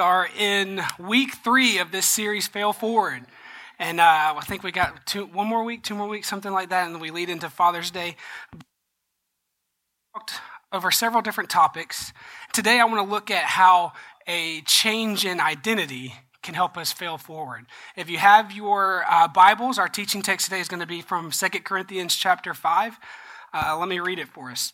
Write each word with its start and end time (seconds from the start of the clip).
Are 0.00 0.28
in 0.36 0.80
week 0.98 1.34
three 1.44 1.78
of 1.78 1.92
this 1.92 2.06
series, 2.06 2.48
Fail 2.48 2.72
Forward. 2.72 3.22
And 3.78 4.00
uh, 4.00 4.34
I 4.36 4.40
think 4.46 4.62
we 4.62 4.72
got 4.72 5.06
two, 5.06 5.26
one 5.26 5.46
more 5.46 5.62
week, 5.62 5.82
two 5.82 5.94
more 5.94 6.08
weeks, 6.08 6.28
something 6.28 6.52
like 6.52 6.70
that, 6.70 6.88
and 6.88 7.00
we 7.00 7.10
lead 7.10 7.30
into 7.30 7.48
Father's 7.48 7.90
Day. 7.90 8.16
Over 10.72 10.90
several 10.90 11.22
different 11.22 11.50
topics. 11.50 12.12
Today, 12.52 12.80
I 12.80 12.84
want 12.84 13.06
to 13.06 13.10
look 13.10 13.30
at 13.30 13.44
how 13.44 13.92
a 14.26 14.60
change 14.62 15.24
in 15.24 15.40
identity 15.40 16.14
can 16.42 16.54
help 16.54 16.76
us 16.76 16.92
fail 16.92 17.18
forward. 17.18 17.66
If 17.96 18.08
you 18.08 18.18
have 18.18 18.52
your 18.52 19.04
uh, 19.08 19.28
Bibles, 19.28 19.78
our 19.78 19.88
teaching 19.88 20.22
text 20.22 20.46
today 20.46 20.60
is 20.60 20.68
going 20.68 20.80
to 20.80 20.86
be 20.86 21.00
from 21.02 21.30
2 21.30 21.48
Corinthians 21.60 22.16
chapter 22.16 22.54
5. 22.54 22.98
Uh, 23.52 23.76
let 23.78 23.88
me 23.88 24.00
read 24.00 24.18
it 24.18 24.28
for 24.28 24.50
us. 24.50 24.72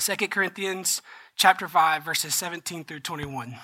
2 0.00 0.28
Corinthians 0.28 1.02
chapter 1.36 1.68
5, 1.68 2.04
verses 2.04 2.34
17 2.34 2.84
through 2.84 3.00
21. 3.00 3.56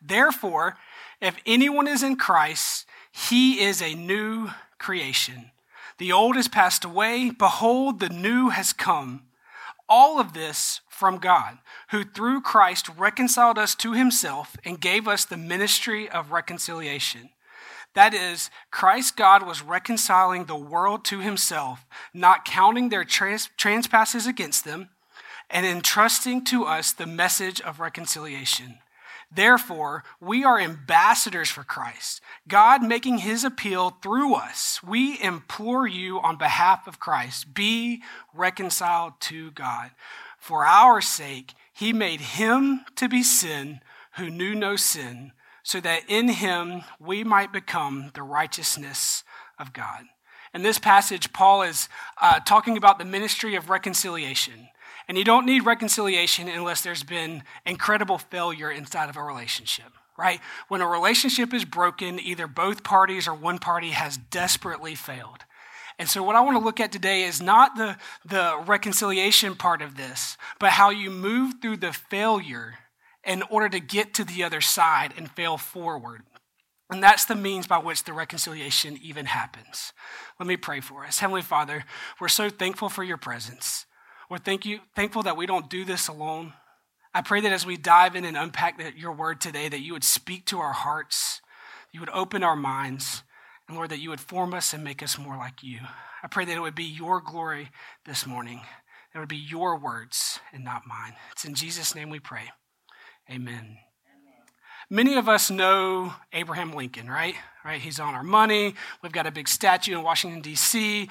Therefore, 0.00 0.76
if 1.20 1.36
anyone 1.46 1.88
is 1.88 2.02
in 2.02 2.16
Christ, 2.16 2.86
he 3.10 3.60
is 3.60 3.82
a 3.82 3.94
new 3.94 4.50
creation. 4.78 5.50
The 5.98 6.12
old 6.12 6.36
has 6.36 6.48
passed 6.48 6.84
away. 6.84 7.30
Behold, 7.30 7.98
the 7.98 8.08
new 8.08 8.50
has 8.50 8.72
come. 8.72 9.24
All 9.88 10.20
of 10.20 10.32
this 10.32 10.80
from 10.88 11.18
God, 11.18 11.58
who 11.90 12.04
through 12.04 12.42
Christ 12.42 12.88
reconciled 12.96 13.58
us 13.58 13.74
to 13.76 13.92
himself 13.94 14.56
and 14.64 14.80
gave 14.80 15.08
us 15.08 15.24
the 15.24 15.36
ministry 15.36 16.08
of 16.08 16.30
reconciliation. 16.30 17.30
That 17.94 18.14
is, 18.14 18.50
Christ 18.70 19.16
God 19.16 19.44
was 19.44 19.62
reconciling 19.62 20.44
the 20.44 20.56
world 20.56 21.04
to 21.06 21.20
himself, 21.20 21.86
not 22.12 22.44
counting 22.44 22.90
their 22.90 23.04
trans- 23.04 23.50
trespasses 23.56 24.26
against 24.26 24.64
them 24.64 24.90
and 25.50 25.64
entrusting 25.64 26.44
to 26.44 26.64
us 26.64 26.92
the 26.92 27.06
message 27.06 27.60
of 27.60 27.80
reconciliation. 27.80 28.78
Therefore, 29.30 30.04
we 30.20 30.42
are 30.44 30.58
ambassadors 30.58 31.50
for 31.50 31.62
Christ, 31.62 32.22
God 32.48 32.82
making 32.82 33.18
his 33.18 33.44
appeal 33.44 33.90
through 34.02 34.34
us. 34.34 34.82
We 34.82 35.20
implore 35.20 35.86
you 35.86 36.18
on 36.20 36.36
behalf 36.36 36.86
of 36.86 36.98
Christ, 36.98 37.52
be 37.52 38.02
reconciled 38.32 39.20
to 39.20 39.50
God. 39.50 39.90
For 40.38 40.64
our 40.64 41.00
sake, 41.02 41.52
he 41.72 41.92
made 41.92 42.20
him 42.20 42.84
to 42.96 43.08
be 43.08 43.22
sin 43.22 43.80
who 44.16 44.30
knew 44.30 44.54
no 44.54 44.76
sin, 44.76 45.32
so 45.62 45.80
that 45.80 46.02
in 46.08 46.28
him 46.28 46.82
we 46.98 47.22
might 47.22 47.52
become 47.52 48.10
the 48.14 48.22
righteousness 48.22 49.24
of 49.58 49.74
God. 49.74 50.04
In 50.54 50.62
this 50.62 50.78
passage, 50.78 51.32
Paul 51.34 51.62
is 51.62 51.88
uh, 52.20 52.40
talking 52.40 52.78
about 52.78 52.98
the 52.98 53.04
ministry 53.04 53.54
of 53.54 53.68
reconciliation. 53.68 54.68
And 55.08 55.16
you 55.16 55.24
don't 55.24 55.46
need 55.46 55.64
reconciliation 55.64 56.48
unless 56.48 56.82
there's 56.82 57.02
been 57.02 57.42
incredible 57.64 58.18
failure 58.18 58.70
inside 58.70 59.08
of 59.08 59.16
a 59.16 59.22
relationship, 59.22 59.92
right? 60.18 60.40
When 60.68 60.82
a 60.82 60.86
relationship 60.86 61.54
is 61.54 61.64
broken, 61.64 62.20
either 62.20 62.46
both 62.46 62.84
parties 62.84 63.26
or 63.26 63.34
one 63.34 63.58
party 63.58 63.90
has 63.90 64.18
desperately 64.18 64.94
failed. 64.94 65.44
And 65.98 66.08
so, 66.08 66.22
what 66.22 66.36
I 66.36 66.42
want 66.42 66.56
to 66.56 66.64
look 66.64 66.78
at 66.78 66.92
today 66.92 67.24
is 67.24 67.40
not 67.40 67.74
the, 67.74 67.96
the 68.24 68.62
reconciliation 68.66 69.56
part 69.56 69.82
of 69.82 69.96
this, 69.96 70.36
but 70.60 70.70
how 70.70 70.90
you 70.90 71.10
move 71.10 71.54
through 71.60 71.78
the 71.78 71.92
failure 71.92 72.74
in 73.24 73.42
order 73.50 73.68
to 73.68 73.80
get 73.80 74.14
to 74.14 74.24
the 74.24 74.44
other 74.44 74.60
side 74.60 75.12
and 75.16 75.30
fail 75.30 75.56
forward. 75.56 76.22
And 76.90 77.02
that's 77.02 77.24
the 77.24 77.34
means 77.34 77.66
by 77.66 77.78
which 77.78 78.04
the 78.04 78.12
reconciliation 78.12 78.98
even 79.02 79.26
happens. 79.26 79.92
Let 80.38 80.46
me 80.46 80.56
pray 80.56 80.80
for 80.80 81.04
us. 81.04 81.18
Heavenly 81.18 81.42
Father, 81.42 81.84
we're 82.20 82.28
so 82.28 82.48
thankful 82.48 82.88
for 82.88 83.02
your 83.02 83.18
presence. 83.18 83.84
We're 84.30 84.38
thank 84.38 84.66
you, 84.66 84.80
thankful 84.94 85.22
that 85.22 85.38
we 85.38 85.46
don't 85.46 85.70
do 85.70 85.86
this 85.86 86.08
alone. 86.08 86.52
I 87.14 87.22
pray 87.22 87.40
that 87.40 87.52
as 87.52 87.64
we 87.64 87.78
dive 87.78 88.14
in 88.14 88.26
and 88.26 88.36
unpack 88.36 88.80
your 88.96 89.12
word 89.12 89.40
today, 89.40 89.70
that 89.70 89.80
you 89.80 89.94
would 89.94 90.04
speak 90.04 90.44
to 90.46 90.58
our 90.58 90.72
hearts, 90.72 91.40
you 91.92 92.00
would 92.00 92.10
open 92.10 92.42
our 92.42 92.56
minds, 92.56 93.22
and 93.66 93.76
Lord, 93.76 93.90
that 93.90 94.00
you 94.00 94.10
would 94.10 94.20
form 94.20 94.52
us 94.52 94.74
and 94.74 94.84
make 94.84 95.02
us 95.02 95.18
more 95.18 95.36
like 95.36 95.62
you. 95.62 95.78
I 96.22 96.28
pray 96.28 96.44
that 96.44 96.56
it 96.56 96.60
would 96.60 96.74
be 96.74 96.84
your 96.84 97.22
glory 97.22 97.70
this 98.04 98.26
morning. 98.26 98.60
It 99.14 99.18
would 99.18 99.28
be 99.28 99.36
your 99.36 99.78
words 99.78 100.40
and 100.52 100.62
not 100.62 100.82
mine. 100.86 101.14
It's 101.32 101.46
in 101.46 101.54
Jesus' 101.54 101.94
name 101.94 102.10
we 102.10 102.20
pray. 102.20 102.50
Amen. 103.30 103.78
Many 104.90 105.16
of 105.16 105.28
us 105.28 105.50
know 105.50 106.12
Abraham 106.32 106.74
Lincoln, 106.74 107.08
right? 107.08 107.34
Right? 107.64 107.80
He's 107.80 108.00
on 108.00 108.14
our 108.14 108.22
money. 108.22 108.74
We've 109.02 109.12
got 109.12 109.26
a 109.26 109.30
big 109.30 109.48
statue 109.48 109.96
in 109.96 110.02
Washington 110.02 110.40
D.C. 110.42 111.08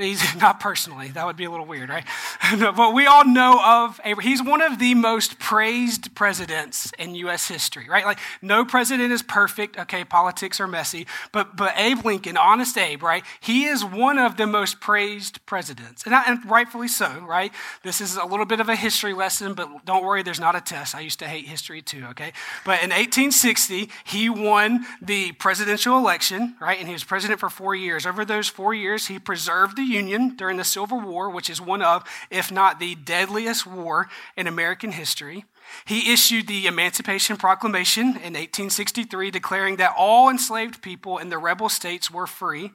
He's 0.00 0.36
not 0.40 0.60
personally, 0.60 1.08
that 1.08 1.26
would 1.26 1.36
be 1.36 1.44
a 1.44 1.50
little 1.50 1.66
weird, 1.66 1.88
right? 1.88 2.04
but 2.58 2.92
we 2.92 3.06
all 3.06 3.24
know 3.24 3.60
of 3.64 4.00
Abraham. 4.04 4.30
He's 4.30 4.42
one 4.42 4.60
of 4.60 4.78
the 4.78 4.94
most 4.94 5.38
praised 5.38 6.14
presidents 6.14 6.92
in 6.98 7.14
U.S. 7.16 7.48
history, 7.48 7.88
right? 7.88 8.04
Like, 8.04 8.18
no 8.42 8.64
president 8.64 9.12
is 9.12 9.22
perfect. 9.22 9.78
Okay, 9.78 10.04
politics 10.04 10.60
are 10.60 10.66
messy. 10.66 11.06
But, 11.32 11.56
but 11.56 11.74
Abe 11.76 12.04
Lincoln, 12.04 12.36
honest 12.36 12.76
Abe, 12.76 13.02
right? 13.02 13.24
He 13.40 13.64
is 13.64 13.84
one 13.84 14.18
of 14.18 14.36
the 14.36 14.46
most 14.46 14.80
praised 14.80 15.44
presidents. 15.46 16.04
And, 16.04 16.14
and 16.14 16.50
rightfully 16.50 16.88
so, 16.88 17.20
right? 17.20 17.52
This 17.82 18.00
is 18.00 18.16
a 18.16 18.24
little 18.24 18.46
bit 18.46 18.60
of 18.60 18.68
a 18.68 18.76
history 18.76 19.14
lesson, 19.14 19.54
but 19.54 19.84
don't 19.84 20.04
worry, 20.04 20.22
there's 20.22 20.40
not 20.40 20.54
a 20.54 20.60
test. 20.60 20.94
I 20.94 21.00
used 21.00 21.18
to 21.20 21.26
hate 21.26 21.46
history 21.46 21.82
too, 21.82 22.04
okay? 22.10 22.32
But 22.64 22.82
in 22.82 22.90
1860, 22.90 23.90
he 24.04 24.28
won 24.28 24.86
the 25.00 25.32
presidential 25.32 25.96
election, 25.96 26.56
right? 26.60 26.78
And 26.78 26.86
he 26.86 26.92
was 26.92 27.04
president 27.04 27.40
for 27.40 27.50
four 27.50 27.74
years. 27.74 28.06
Over 28.06 28.24
those 28.24 28.48
four 28.48 28.74
years, 28.74 29.06
he 29.06 29.18
preserved 29.18 29.76
the 29.76 29.87
Union 29.88 30.36
during 30.36 30.56
the 30.56 30.64
Civil 30.64 31.00
War, 31.00 31.30
which 31.30 31.50
is 31.50 31.60
one 31.60 31.82
of, 31.82 32.04
if 32.30 32.52
not 32.52 32.78
the 32.78 32.94
deadliest 32.94 33.66
war 33.66 34.08
in 34.36 34.46
American 34.46 34.92
history. 34.92 35.44
He 35.84 36.12
issued 36.12 36.46
the 36.46 36.66
Emancipation 36.66 37.36
Proclamation 37.36 38.08
in 38.08 38.34
1863, 38.34 39.30
declaring 39.30 39.76
that 39.76 39.94
all 39.96 40.28
enslaved 40.28 40.82
people 40.82 41.18
in 41.18 41.28
the 41.28 41.38
rebel 41.38 41.68
states 41.68 42.10
were 42.10 42.26
free. 42.26 42.72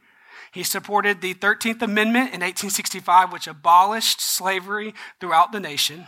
He 0.51 0.63
supported 0.63 1.21
the 1.21 1.33
13th 1.33 1.81
Amendment 1.81 2.33
in 2.33 2.42
1865, 2.42 3.31
which 3.31 3.48
abolished 3.48 4.21
slavery 4.21 4.94
throughout 5.19 5.51
the 5.51 5.60
nation. 5.60 6.07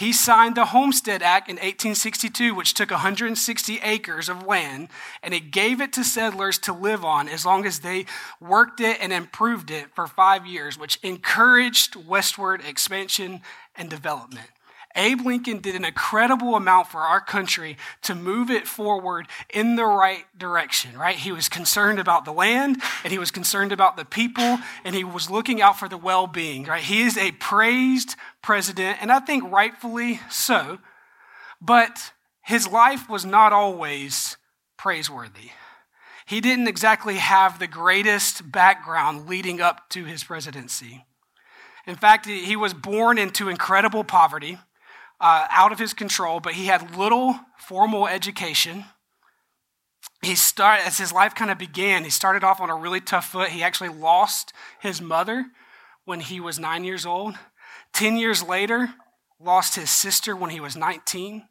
He 0.00 0.14
signed 0.14 0.54
the 0.54 0.64
Homestead 0.64 1.22
Act 1.22 1.50
in 1.50 1.56
1862, 1.56 2.54
which 2.54 2.72
took 2.72 2.90
160 2.90 3.80
acres 3.80 4.30
of 4.30 4.46
land 4.46 4.88
and 5.22 5.34
it 5.34 5.50
gave 5.50 5.82
it 5.82 5.92
to 5.92 6.04
settlers 6.04 6.56
to 6.60 6.72
live 6.72 7.04
on 7.04 7.28
as 7.28 7.44
long 7.44 7.66
as 7.66 7.80
they 7.80 8.06
worked 8.40 8.80
it 8.80 8.96
and 8.98 9.12
improved 9.12 9.70
it 9.70 9.94
for 9.94 10.06
five 10.06 10.46
years, 10.46 10.78
which 10.78 10.98
encouraged 11.02 11.96
westward 11.96 12.64
expansion 12.64 13.42
and 13.76 13.90
development. 13.90 14.48
Abe 14.96 15.20
Lincoln 15.24 15.58
did 15.58 15.76
an 15.76 15.84
incredible 15.84 16.56
amount 16.56 16.88
for 16.88 17.00
our 17.00 17.20
country 17.20 17.76
to 18.02 18.14
move 18.14 18.50
it 18.50 18.66
forward 18.66 19.28
in 19.48 19.76
the 19.76 19.84
right 19.84 20.24
direction, 20.36 20.98
right? 20.98 21.16
He 21.16 21.30
was 21.30 21.48
concerned 21.48 21.98
about 21.98 22.24
the 22.24 22.32
land 22.32 22.82
and 23.04 23.12
he 23.12 23.18
was 23.18 23.30
concerned 23.30 23.70
about 23.70 23.96
the 23.96 24.04
people 24.04 24.58
and 24.84 24.94
he 24.94 25.04
was 25.04 25.30
looking 25.30 25.62
out 25.62 25.78
for 25.78 25.88
the 25.88 25.96
well 25.96 26.26
being, 26.26 26.64
right? 26.64 26.82
He 26.82 27.02
is 27.02 27.16
a 27.16 27.32
praised 27.32 28.16
president, 28.42 28.98
and 29.00 29.12
I 29.12 29.20
think 29.20 29.50
rightfully 29.50 30.20
so, 30.28 30.78
but 31.60 32.12
his 32.42 32.66
life 32.66 33.08
was 33.08 33.24
not 33.24 33.52
always 33.52 34.36
praiseworthy. 34.76 35.50
He 36.26 36.40
didn't 36.40 36.68
exactly 36.68 37.16
have 37.16 37.58
the 37.58 37.66
greatest 37.66 38.50
background 38.50 39.28
leading 39.28 39.60
up 39.60 39.88
to 39.90 40.04
his 40.04 40.24
presidency. 40.24 41.04
In 41.86 41.96
fact, 41.96 42.26
he 42.26 42.56
was 42.56 42.72
born 42.72 43.18
into 43.18 43.48
incredible 43.48 44.04
poverty 44.04 44.58
uh, 45.20 45.46
out 45.50 45.72
of 45.72 45.78
his 45.78 45.92
control, 45.92 46.40
but 46.40 46.54
he 46.54 46.66
had 46.66 46.96
little 46.96 47.38
formal 47.58 48.06
education. 48.06 48.84
He 50.22 50.34
started, 50.34 50.86
as 50.86 50.98
his 50.98 51.12
life 51.12 51.34
kind 51.34 51.50
of 51.50 51.58
began, 51.58 52.04
he 52.04 52.10
started 52.10 52.44
off 52.44 52.60
on 52.60 52.70
a 52.70 52.74
really 52.74 53.00
tough 53.00 53.26
foot. 53.26 53.50
He 53.50 53.62
actually 53.62 53.90
lost 53.90 54.52
his 54.80 55.00
mother 55.00 55.46
when 56.04 56.20
he 56.20 56.40
was 56.40 56.58
nine 56.58 56.84
years 56.84 57.04
old. 57.04 57.36
Ten 57.92 58.16
years 58.16 58.42
later, 58.42 58.94
lost 59.38 59.76
his 59.76 59.90
sister 59.90 60.36
when 60.36 60.50
he 60.50 60.60
was 60.60 60.76
19. 60.76 61.44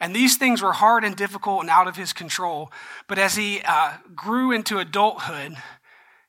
And 0.00 0.16
these 0.16 0.36
things 0.36 0.62
were 0.62 0.72
hard 0.72 1.04
and 1.04 1.14
difficult 1.14 1.60
and 1.60 1.70
out 1.70 1.86
of 1.86 1.96
his 1.96 2.12
control. 2.12 2.72
But 3.06 3.18
as 3.18 3.36
he 3.36 3.60
uh, 3.64 3.94
grew 4.14 4.50
into 4.50 4.78
adulthood, 4.78 5.56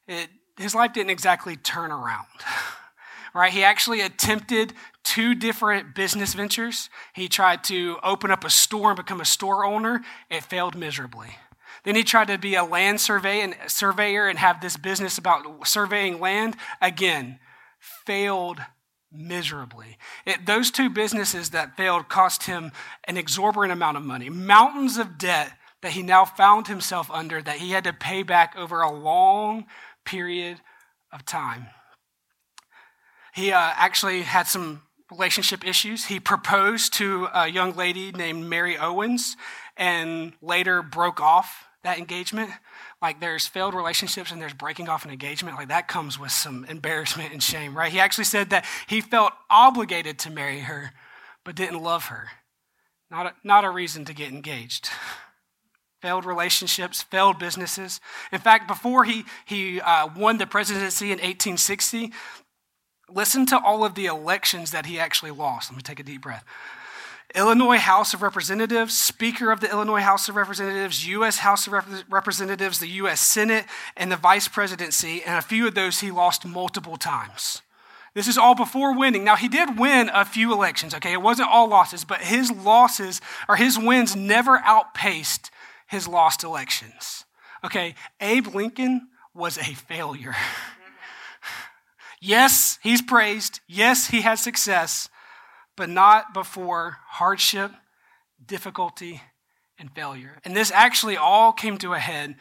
it, 0.08 0.30
his 0.58 0.76
life 0.76 0.94
didn't 0.94 1.10
exactly 1.10 1.56
turn 1.56 1.92
around. 1.92 2.28
right? 3.34 3.52
He 3.52 3.64
actually 3.64 4.02
attempted 4.02 4.74
two 5.04 5.36
different 5.36 5.94
business 5.96 6.34
ventures. 6.34 6.90
He 7.14 7.28
tried 7.28 7.64
to 7.66 7.98
open 8.04 8.32
up 8.32 8.44
a 8.44 8.50
store 8.50 8.92
and 8.92 8.98
become 8.98 9.22
a 9.22 9.26
store 9.26 9.66
owner. 9.66 10.02
It 10.30 10.44
failed 10.44 10.76
miserably. 10.76 11.38
Then 11.84 11.96
he 11.96 12.04
tried 12.04 12.28
to 12.28 12.38
be 12.38 12.56
a 12.56 12.64
land 12.64 13.02
survey 13.02 13.42
and 13.42 13.56
surveyor 13.68 14.28
and 14.28 14.40
have 14.40 14.62
this 14.62 14.78
business 14.78 15.18
about 15.18 15.68
surveying 15.68 16.20
land. 16.20 16.56
Again, 16.82 17.40
failed 17.80 18.60
miserably. 19.12 19.98
It, 20.26 20.46
those 20.46 20.72
two 20.72 20.90
businesses 20.90 21.50
that 21.52 21.78
failed 21.78 22.10
cost 22.10 22.44
him 22.44 22.72
an 23.04 23.18
exorbitant 23.18 23.74
amount 23.74 23.98
of 23.98 24.04
money, 24.04 24.30
mountains 24.30 24.98
of 24.98 25.18
debt 25.18 25.52
that 25.82 25.92
he 25.92 26.02
now 26.02 26.24
found 26.26 26.68
himself 26.68 27.12
under 27.12 27.42
that 27.42 27.58
he 27.58 27.72
had 27.72 27.84
to 27.84 27.94
pay 27.94 28.24
back 28.24 28.56
over 28.58 28.82
a 28.82 28.92
long 28.92 29.66
period 30.06 30.62
of 31.12 31.26
time. 31.26 31.68
He 33.36 33.52
uh, 33.52 33.60
actually 33.76 34.22
had 34.22 34.48
some 34.48 34.84
relationship 35.14 35.66
issues. 35.66 36.06
He 36.06 36.20
proposed 36.20 36.94
to 36.96 37.28
a 37.34 37.48
young 37.48 37.76
lady 37.76 38.12
named 38.12 38.46
Mary 38.46 38.78
Owens 38.78 39.38
and 39.78 40.34
later 40.42 40.82
broke 40.82 41.22
off 41.22 41.66
that 41.84 41.98
engagement. 41.98 42.50
Like 43.02 43.20
there's 43.20 43.46
failed 43.46 43.74
relationships 43.74 44.32
and 44.32 44.42
there's 44.42 44.54
breaking 44.54 44.90
off 44.90 45.06
an 45.06 45.12
engagement. 45.12 45.58
Like 45.58 45.68
that 45.68 45.88
comes 45.88 46.20
with 46.20 46.32
some 46.32 46.66
embarrassment 46.66 47.32
and 47.32 47.44
shame, 47.44 47.78
right? 47.78 47.92
He 47.92 48.00
actually 48.00 48.24
said 48.26 48.50
that 48.50 48.66
he 48.88 49.02
felt 49.02 49.34
obligated 49.50 50.18
to 50.20 50.30
marry 50.30 50.62
her, 50.62 50.92
but 51.44 51.56
didn't 51.56 51.82
love 51.82 52.06
her. 52.06 52.30
Not 53.12 53.28
a, 53.28 53.34
not 53.44 53.66
a 53.66 53.70
reason 53.70 54.06
to 54.06 54.14
get 54.14 54.32
engaged. 54.32 54.90
Failed 56.02 56.26
relationships, 56.26 57.02
failed 57.04 57.40
businesses. 57.40 58.02
In 58.32 58.40
fact, 58.40 58.68
before 58.68 59.06
he, 59.06 59.24
he 59.46 59.80
uh, 59.80 60.10
won 60.18 60.38
the 60.38 60.48
presidency 60.48 61.06
in 61.06 61.20
1860, 61.20 62.12
Listen 63.14 63.46
to 63.48 63.60
all 63.60 63.86
of 63.86 63.96
the 63.96 64.06
elections 64.06 64.72
that 64.72 64.86
he 64.86 65.00
actually 65.00 65.32
lost. 65.32 65.70
Let 65.70 65.78
me 65.78 65.84
take 65.84 66.00
a 66.00 66.04
deep 66.04 66.22
breath. 66.22 66.44
Illinois 67.36 67.78
House 67.78 68.14
of 68.14 68.22
Representatives, 68.22 68.96
Speaker 68.96 69.52
of 69.52 69.60
the 69.60 69.70
Illinois 69.70 70.02
House 70.02 70.30
of 70.30 70.36
Representatives, 70.36 71.08
U.S. 71.08 71.40
House 71.40 71.66
of 71.66 71.74
Rep- 71.74 71.86
Representatives, 72.10 72.80
the 72.80 72.88
U.S. 72.88 73.22
Senate, 73.22 73.66
and 73.98 74.12
the 74.12 74.16
vice 74.16 74.48
presidency. 74.48 75.24
And 75.24 75.38
a 75.38 75.42
few 75.42 75.68
of 75.68 75.74
those 75.74 76.00
he 76.00 76.12
lost 76.12 76.46
multiple 76.46 76.96
times. 76.96 77.62
This 78.14 78.28
is 78.28 78.38
all 78.38 78.54
before 78.54 78.96
winning. 78.96 79.24
Now, 79.24 79.36
he 79.36 79.48
did 79.48 79.80
win 79.80 80.12
a 80.14 80.26
few 80.26 80.54
elections, 80.54 80.94
okay? 80.94 81.14
It 81.14 81.22
wasn't 81.24 81.50
all 81.50 81.68
losses, 81.68 82.06
but 82.06 82.22
his 82.22 82.52
losses 82.52 83.20
or 83.50 83.56
his 83.56 83.80
wins 83.80 84.16
never 84.16 84.60
outpaced 84.60 85.50
his 85.88 86.08
lost 86.08 86.44
elections. 86.44 87.26
Okay, 87.66 87.96
Abe 88.22 88.54
Lincoln 88.54 89.08
was 89.34 89.58
a 89.58 89.74
failure. 89.74 90.36
Yes, 92.26 92.73
he's 92.84 93.02
praised. 93.02 93.62
Yes, 93.68 94.08
he 94.08 94.22
has 94.22 94.42
success, 94.42 95.10
but 95.76 95.90
not 95.90 96.34
before 96.34 96.98
hardship, 97.08 97.72
difficulty, 98.46 99.22
and 99.80 99.90
failure. 99.96 100.40
And 100.46 100.56
this 100.56 100.72
actually 100.72 101.18
all 101.18 101.52
came 101.52 101.78
to 101.80 101.94
a 101.94 102.00
head 102.00 102.36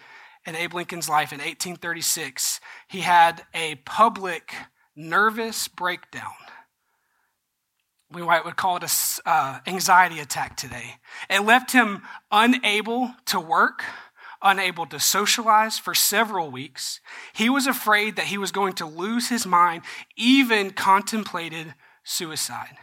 in 0.45 0.57
Abe 0.57 0.75
Lincoln's 0.75 1.09
life 1.09 1.33
in 1.33 1.39
1836. 1.39 2.61
He 2.89 3.01
had 3.01 3.43
a 3.55 3.77
public 3.87 4.53
nervous 4.95 5.69
breakdown. 5.69 6.33
We 8.11 8.23
might 8.23 8.45
would 8.45 8.57
call 8.57 8.77
it 8.77 8.83
an 8.83 8.91
uh, 9.25 9.61
anxiety 9.67 10.21
attack 10.21 10.57
today. 10.57 10.97
It 11.31 11.41
left 11.41 11.73
him 11.73 12.03
unable 12.31 13.15
to 13.27 13.41
work 13.41 13.85
unable 14.43 14.87
to 14.87 15.01
socialize 15.01 15.79
for 15.79 15.95
several 15.95 16.51
weeks. 16.51 17.01
He 17.33 17.49
was 17.49 17.67
afraid 17.67 18.17
that 18.17 18.27
he 18.27 18.39
was 18.39 18.53
going 18.53 18.75
to 18.75 18.87
lose 18.87 19.29
his 19.29 19.47
mind, 19.47 19.83
even 20.17 20.71
contemplated 20.71 21.75
suicide. 22.05 22.77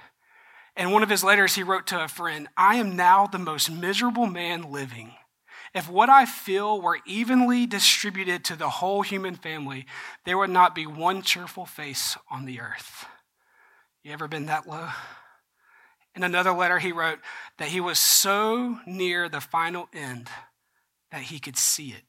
In 0.75 0.91
one 0.91 1.03
of 1.03 1.09
his 1.09 1.23
letters, 1.23 1.55
he 1.55 1.63
wrote 1.63 1.87
to 1.87 2.03
a 2.03 2.07
friend 2.07 2.47
I 2.55 2.75
am 2.75 2.95
now 2.95 3.27
the 3.27 3.39
most 3.39 3.69
miserable 3.69 4.27
man 4.27 4.71
living. 4.71 5.13
If 5.73 5.89
what 5.89 6.09
I 6.09 6.25
feel 6.25 6.81
were 6.81 6.99
evenly 7.05 7.65
distributed 7.67 8.43
to 8.45 8.55
the 8.55 8.69
whole 8.69 9.01
human 9.01 9.35
family, 9.35 9.85
there 10.25 10.37
would 10.37 10.49
not 10.49 10.73
be 10.73 10.87
one 10.87 11.21
cheerful 11.21 11.65
face 11.65 12.17
on 12.31 12.45
the 12.45 12.59
earth. 12.59 13.05
You 14.03 14.13
ever 14.13 14.27
been 14.27 14.47
that 14.47 14.67
low? 14.67 14.89
In 16.15 16.23
another 16.23 16.53
letter, 16.53 16.79
he 16.79 16.91
wrote 16.91 17.19
that 17.59 17.67
he 17.67 17.79
was 17.79 17.99
so 17.99 18.79
near 18.87 19.29
the 19.29 19.41
final 19.41 19.89
end 19.93 20.29
that 21.11 21.23
he 21.23 21.39
could 21.39 21.57
see 21.57 21.89
it. 21.89 22.03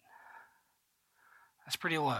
That's 1.65 1.77
pretty 1.77 1.99
low. 1.99 2.19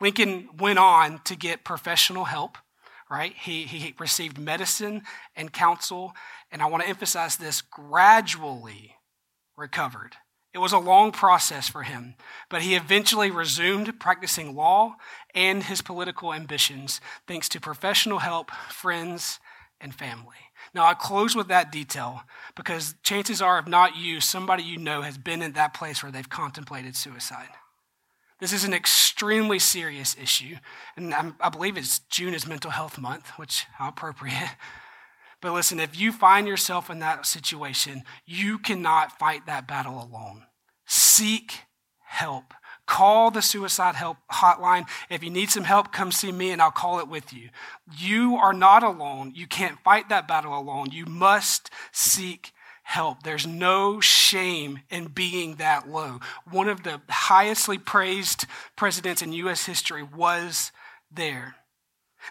Lincoln 0.00 0.48
went 0.58 0.78
on 0.78 1.20
to 1.24 1.36
get 1.36 1.64
professional 1.64 2.24
help, 2.24 2.58
right? 3.10 3.32
He, 3.34 3.64
he 3.64 3.94
received 3.98 4.38
medicine 4.38 5.02
and 5.36 5.52
counsel, 5.52 6.14
and 6.50 6.60
I 6.60 6.66
want 6.66 6.82
to 6.82 6.88
emphasize 6.88 7.36
this 7.36 7.60
gradually 7.60 8.96
recovered. 9.56 10.16
It 10.52 10.58
was 10.58 10.72
a 10.72 10.78
long 10.78 11.10
process 11.10 11.68
for 11.68 11.82
him, 11.82 12.14
but 12.48 12.62
he 12.62 12.76
eventually 12.76 13.30
resumed 13.30 13.98
practicing 13.98 14.54
law 14.54 14.96
and 15.34 15.64
his 15.64 15.82
political 15.82 16.32
ambitions 16.32 17.00
thanks 17.26 17.48
to 17.50 17.60
professional 17.60 18.20
help, 18.20 18.52
friends, 18.70 19.40
and 19.80 19.92
family. 19.92 20.43
Now, 20.74 20.84
I 20.84 20.94
close 20.94 21.36
with 21.36 21.48
that 21.48 21.70
detail 21.70 22.22
because 22.56 22.96
chances 23.02 23.40
are, 23.40 23.58
if 23.58 23.68
not 23.68 23.96
you, 23.96 24.20
somebody 24.20 24.64
you 24.64 24.76
know 24.76 25.02
has 25.02 25.16
been 25.16 25.40
in 25.40 25.52
that 25.52 25.72
place 25.72 26.02
where 26.02 26.10
they've 26.10 26.28
contemplated 26.28 26.96
suicide. 26.96 27.50
This 28.40 28.52
is 28.52 28.64
an 28.64 28.74
extremely 28.74 29.60
serious 29.60 30.16
issue, 30.20 30.56
and 30.96 31.14
I'm, 31.14 31.36
i 31.40 31.48
believe 31.48 31.76
it's 31.76 32.00
June 32.10 32.34
is 32.34 32.46
Mental 32.46 32.72
Health 32.72 32.98
Month, 32.98 33.30
which 33.36 33.66
how 33.74 33.88
appropriate. 33.88 34.50
But 35.40 35.52
listen, 35.52 35.78
if 35.78 36.00
you 36.00 36.10
find 36.10 36.48
yourself 36.48 36.88
in 36.88 37.00
that 37.00 37.26
situation, 37.26 38.04
you 38.24 38.56
cannot 38.56 39.18
fight 39.18 39.44
that 39.44 39.68
battle 39.68 40.02
alone. 40.02 40.44
Seek 40.86 41.64
help. 42.00 42.54
Call 42.86 43.30
the 43.30 43.40
suicide 43.40 43.94
help 43.94 44.18
hotline. 44.30 44.86
If 45.08 45.24
you 45.24 45.30
need 45.30 45.50
some 45.50 45.64
help, 45.64 45.92
come 45.92 46.12
see 46.12 46.32
me 46.32 46.50
and 46.50 46.60
I'll 46.60 46.70
call 46.70 46.98
it 47.00 47.08
with 47.08 47.32
you. 47.32 47.48
You 47.96 48.36
are 48.36 48.52
not 48.52 48.82
alone. 48.82 49.32
You 49.34 49.46
can't 49.46 49.78
fight 49.82 50.10
that 50.10 50.28
battle 50.28 50.58
alone. 50.58 50.90
You 50.92 51.06
must 51.06 51.70
seek 51.92 52.52
help. 52.82 53.22
There's 53.22 53.46
no 53.46 54.00
shame 54.00 54.80
in 54.90 55.06
being 55.06 55.56
that 55.56 55.88
low. 55.88 56.20
One 56.50 56.68
of 56.68 56.82
the 56.82 57.00
highestly 57.08 57.78
praised 57.78 58.44
presidents 58.76 59.22
in 59.22 59.32
U.S. 59.32 59.64
history 59.64 60.02
was 60.02 60.70
there. 61.10 61.56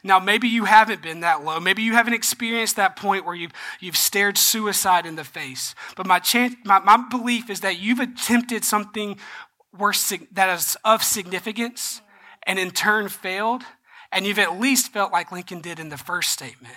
Now, 0.04 0.20
maybe 0.20 0.48
you 0.48 0.66
haven't 0.66 1.02
been 1.02 1.20
that 1.20 1.44
low. 1.44 1.60
Maybe 1.60 1.84
you 1.84 1.94
haven't 1.94 2.14
experienced 2.14 2.78
that 2.78 2.96
point 2.96 3.26
where 3.26 3.36
you've, 3.36 3.52
you've 3.80 3.98
stared 3.98 4.38
suicide 4.38 5.06
in 5.06 5.16
the 5.16 5.24
face. 5.24 5.76
But 5.96 6.08
my, 6.08 6.20
chance, 6.20 6.56
my, 6.66 6.80
my 6.80 6.98
belief 7.10 7.50
is 7.50 7.60
that 7.60 7.80
you've 7.80 8.00
attempted 8.00 8.64
something 8.64 9.18
that 9.74 10.50
is 10.58 10.78
of 10.86 11.04
significance 11.04 12.02
and 12.46 12.60
in 12.60 12.72
turn 12.72 13.10
failed, 13.10 13.64
and 14.12 14.26
you've 14.26 14.40
at 14.40 14.60
least 14.60 14.94
felt 14.94 15.12
like 15.12 15.32
Lincoln 15.32 15.62
did 15.62 15.80
in 15.80 15.90
the 15.90 15.98
first 15.98 16.30
statement, 16.30 16.76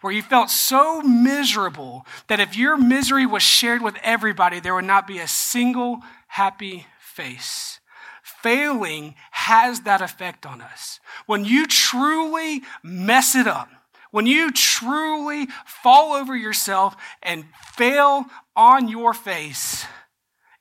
where 0.00 0.12
you 0.12 0.22
felt 0.22 0.50
so 0.50 1.00
miserable 1.00 2.04
that 2.28 2.40
if 2.40 2.56
your 2.56 2.76
misery 2.76 3.24
was 3.26 3.42
shared 3.42 3.80
with 3.80 3.96
everybody, 4.02 4.60
there 4.60 4.74
would 4.74 4.84
not 4.84 5.06
be 5.06 5.18
a 5.18 5.26
single 5.26 6.00
happy 6.28 6.86
face. 7.00 7.80
Failing 8.22 9.14
has 9.30 9.80
that 9.80 10.02
effect 10.02 10.44
on 10.44 10.60
us. 10.60 11.00
When 11.26 11.44
you 11.44 11.66
truly 11.66 12.62
mess 12.82 13.34
it 13.34 13.46
up, 13.46 13.70
When 14.14 14.26
you 14.26 14.52
truly 14.52 15.48
fall 15.66 16.12
over 16.12 16.36
yourself 16.36 16.94
and 17.20 17.46
fail 17.72 18.26
on 18.54 18.86
your 18.86 19.12
face, 19.12 19.86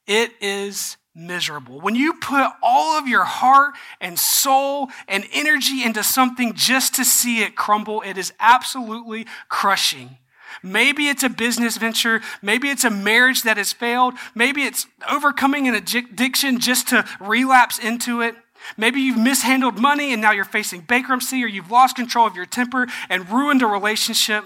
it 0.08 0.32
is 0.42 0.98
miserable. 1.16 1.80
When 1.80 1.96
you 1.96 2.14
put 2.14 2.52
all 2.62 2.98
of 2.98 3.08
your 3.08 3.24
heart 3.24 3.76
and 4.02 4.18
soul 4.18 4.90
and 5.08 5.26
energy 5.32 5.84
into 5.84 6.04
something 6.04 6.54
just 6.54 6.96
to 6.96 7.06
see 7.06 7.44
it 7.44 7.56
crumble, 7.56 8.02
it 8.02 8.18
is 8.18 8.34
absolutely 8.40 9.26
crushing. 9.50 10.18
Maybe 10.62 11.08
it's 11.08 11.24
a 11.24 11.30
business 11.30 11.78
venture. 11.78 12.22
Maybe 12.42 12.70
it's 12.70 12.84
a 12.84 12.90
marriage 12.90 13.44
that 13.44 13.58
has 13.58 13.74
failed. 13.74 14.14
Maybe 14.36 14.64
it's 14.64 14.88
overcoming 15.10 15.68
an 15.68 15.76
addiction 15.76 16.60
just 16.60 16.90
to 16.90 17.06
relapse 17.20 17.80
into 17.80 18.22
it. 18.22 18.36
Maybe 18.78 19.02
you've 19.02 19.18
mishandled 19.18 19.78
money 19.78 20.14
and 20.14 20.22
now 20.22 20.32
you're 20.32 20.46
facing 20.46 20.82
bankruptcy, 20.82 21.44
or 21.44 21.48
you've 21.48 21.72
lost 21.72 21.96
control 21.96 22.26
of 22.26 22.36
your 22.36 22.46
temper 22.46 22.88
and 23.10 23.30
ruined 23.30 23.62
a 23.62 23.68
relationship. 23.68 24.46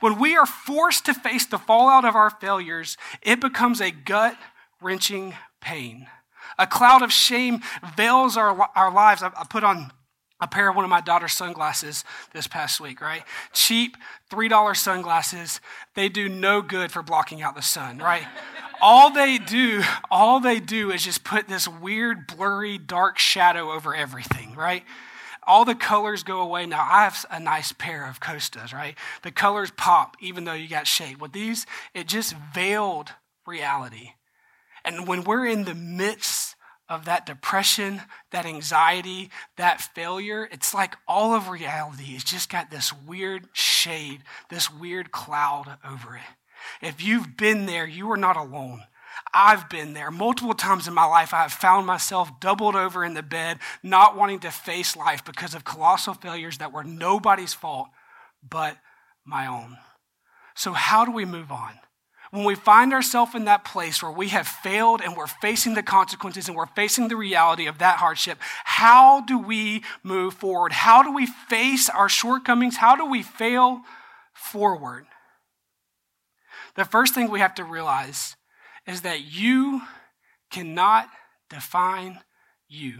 When 0.00 0.18
we 0.18 0.36
are 0.36 0.46
forced 0.46 1.06
to 1.06 1.14
face 1.14 1.46
the 1.46 1.58
fallout 1.58 2.04
of 2.04 2.14
our 2.14 2.30
failures, 2.30 2.96
it 3.22 3.40
becomes 3.40 3.80
a 3.80 3.90
gut 3.90 4.36
wrenching 4.82 5.34
pain. 5.64 6.06
A 6.58 6.66
cloud 6.66 7.02
of 7.02 7.12
shame 7.12 7.60
veils 7.96 8.36
our, 8.36 8.68
our 8.76 8.92
lives. 8.92 9.22
I, 9.22 9.28
I 9.28 9.44
put 9.48 9.64
on 9.64 9.90
a 10.40 10.46
pair 10.46 10.68
of 10.68 10.76
one 10.76 10.84
of 10.84 10.90
my 10.90 11.00
daughter's 11.00 11.32
sunglasses 11.32 12.04
this 12.32 12.46
past 12.46 12.80
week, 12.80 13.00
right? 13.00 13.22
Cheap 13.52 13.96
$3 14.30 14.76
sunglasses. 14.76 15.60
They 15.94 16.08
do 16.08 16.28
no 16.28 16.60
good 16.60 16.92
for 16.92 17.02
blocking 17.02 17.40
out 17.40 17.56
the 17.56 17.62
sun, 17.62 17.98
right? 17.98 18.26
all 18.80 19.10
they 19.10 19.38
do, 19.38 19.82
all 20.10 20.40
they 20.40 20.60
do 20.60 20.90
is 20.90 21.04
just 21.04 21.24
put 21.24 21.48
this 21.48 21.66
weird, 21.66 22.26
blurry, 22.26 22.76
dark 22.76 23.18
shadow 23.18 23.72
over 23.72 23.94
everything, 23.94 24.54
right? 24.54 24.84
All 25.46 25.64
the 25.64 25.74
colors 25.74 26.22
go 26.22 26.40
away. 26.40 26.66
Now, 26.66 26.86
I 26.90 27.04
have 27.04 27.24
a 27.30 27.40
nice 27.40 27.72
pair 27.72 28.06
of 28.06 28.20
Costas, 28.20 28.72
right? 28.72 28.96
The 29.22 29.30
colors 29.30 29.70
pop 29.70 30.16
even 30.20 30.44
though 30.44 30.54
you 30.54 30.68
got 30.68 30.86
shade. 30.86 31.18
With 31.18 31.32
these, 31.32 31.66
it 31.94 32.08
just 32.08 32.34
veiled 32.54 33.12
reality. 33.46 34.10
And 34.84 35.06
when 35.06 35.24
we're 35.24 35.46
in 35.46 35.64
the 35.64 35.74
midst 35.74 36.56
of 36.88 37.06
that 37.06 37.24
depression, 37.24 38.02
that 38.30 38.44
anxiety, 38.44 39.30
that 39.56 39.80
failure, 39.80 40.48
it's 40.52 40.74
like 40.74 40.96
all 41.08 41.34
of 41.34 41.48
reality 41.48 42.12
has 42.12 42.24
just 42.24 42.50
got 42.50 42.70
this 42.70 42.92
weird 42.92 43.48
shade, 43.52 44.22
this 44.50 44.70
weird 44.70 45.10
cloud 45.10 45.78
over 45.84 46.16
it. 46.16 46.22
If 46.86 47.02
you've 47.02 47.36
been 47.36 47.66
there, 47.66 47.86
you 47.86 48.10
are 48.10 48.16
not 48.16 48.36
alone. 48.36 48.82
I've 49.32 49.68
been 49.68 49.94
there. 49.94 50.10
Multiple 50.10 50.54
times 50.54 50.86
in 50.86 50.94
my 50.94 51.04
life, 51.04 51.32
I 51.32 51.42
have 51.42 51.52
found 51.52 51.86
myself 51.86 52.40
doubled 52.40 52.76
over 52.76 53.04
in 53.04 53.14
the 53.14 53.22
bed, 53.22 53.58
not 53.82 54.16
wanting 54.16 54.40
to 54.40 54.50
face 54.50 54.96
life 54.96 55.24
because 55.24 55.54
of 55.54 55.64
colossal 55.64 56.14
failures 56.14 56.58
that 56.58 56.72
were 56.72 56.84
nobody's 56.84 57.54
fault 57.54 57.88
but 58.48 58.76
my 59.24 59.46
own. 59.46 59.78
So, 60.54 60.72
how 60.72 61.04
do 61.04 61.12
we 61.12 61.24
move 61.24 61.50
on? 61.50 61.78
When 62.34 62.42
we 62.42 62.56
find 62.56 62.92
ourselves 62.92 63.36
in 63.36 63.44
that 63.44 63.64
place 63.64 64.02
where 64.02 64.10
we 64.10 64.30
have 64.30 64.48
failed 64.48 65.00
and 65.00 65.16
we're 65.16 65.28
facing 65.28 65.74
the 65.74 65.84
consequences 65.84 66.48
and 66.48 66.56
we're 66.56 66.66
facing 66.66 67.06
the 67.06 67.14
reality 67.14 67.68
of 67.68 67.78
that 67.78 67.98
hardship, 67.98 68.38
how 68.64 69.20
do 69.20 69.38
we 69.38 69.84
move 70.02 70.34
forward? 70.34 70.72
How 70.72 71.04
do 71.04 71.12
we 71.12 71.26
face 71.26 71.88
our 71.88 72.08
shortcomings? 72.08 72.78
How 72.78 72.96
do 72.96 73.06
we 73.06 73.22
fail 73.22 73.82
forward? 74.32 75.06
The 76.74 76.84
first 76.84 77.14
thing 77.14 77.30
we 77.30 77.38
have 77.38 77.54
to 77.54 77.62
realize 77.62 78.34
is 78.84 79.02
that 79.02 79.20
you 79.32 79.82
cannot 80.50 81.08
define 81.48 82.18
you. 82.66 82.94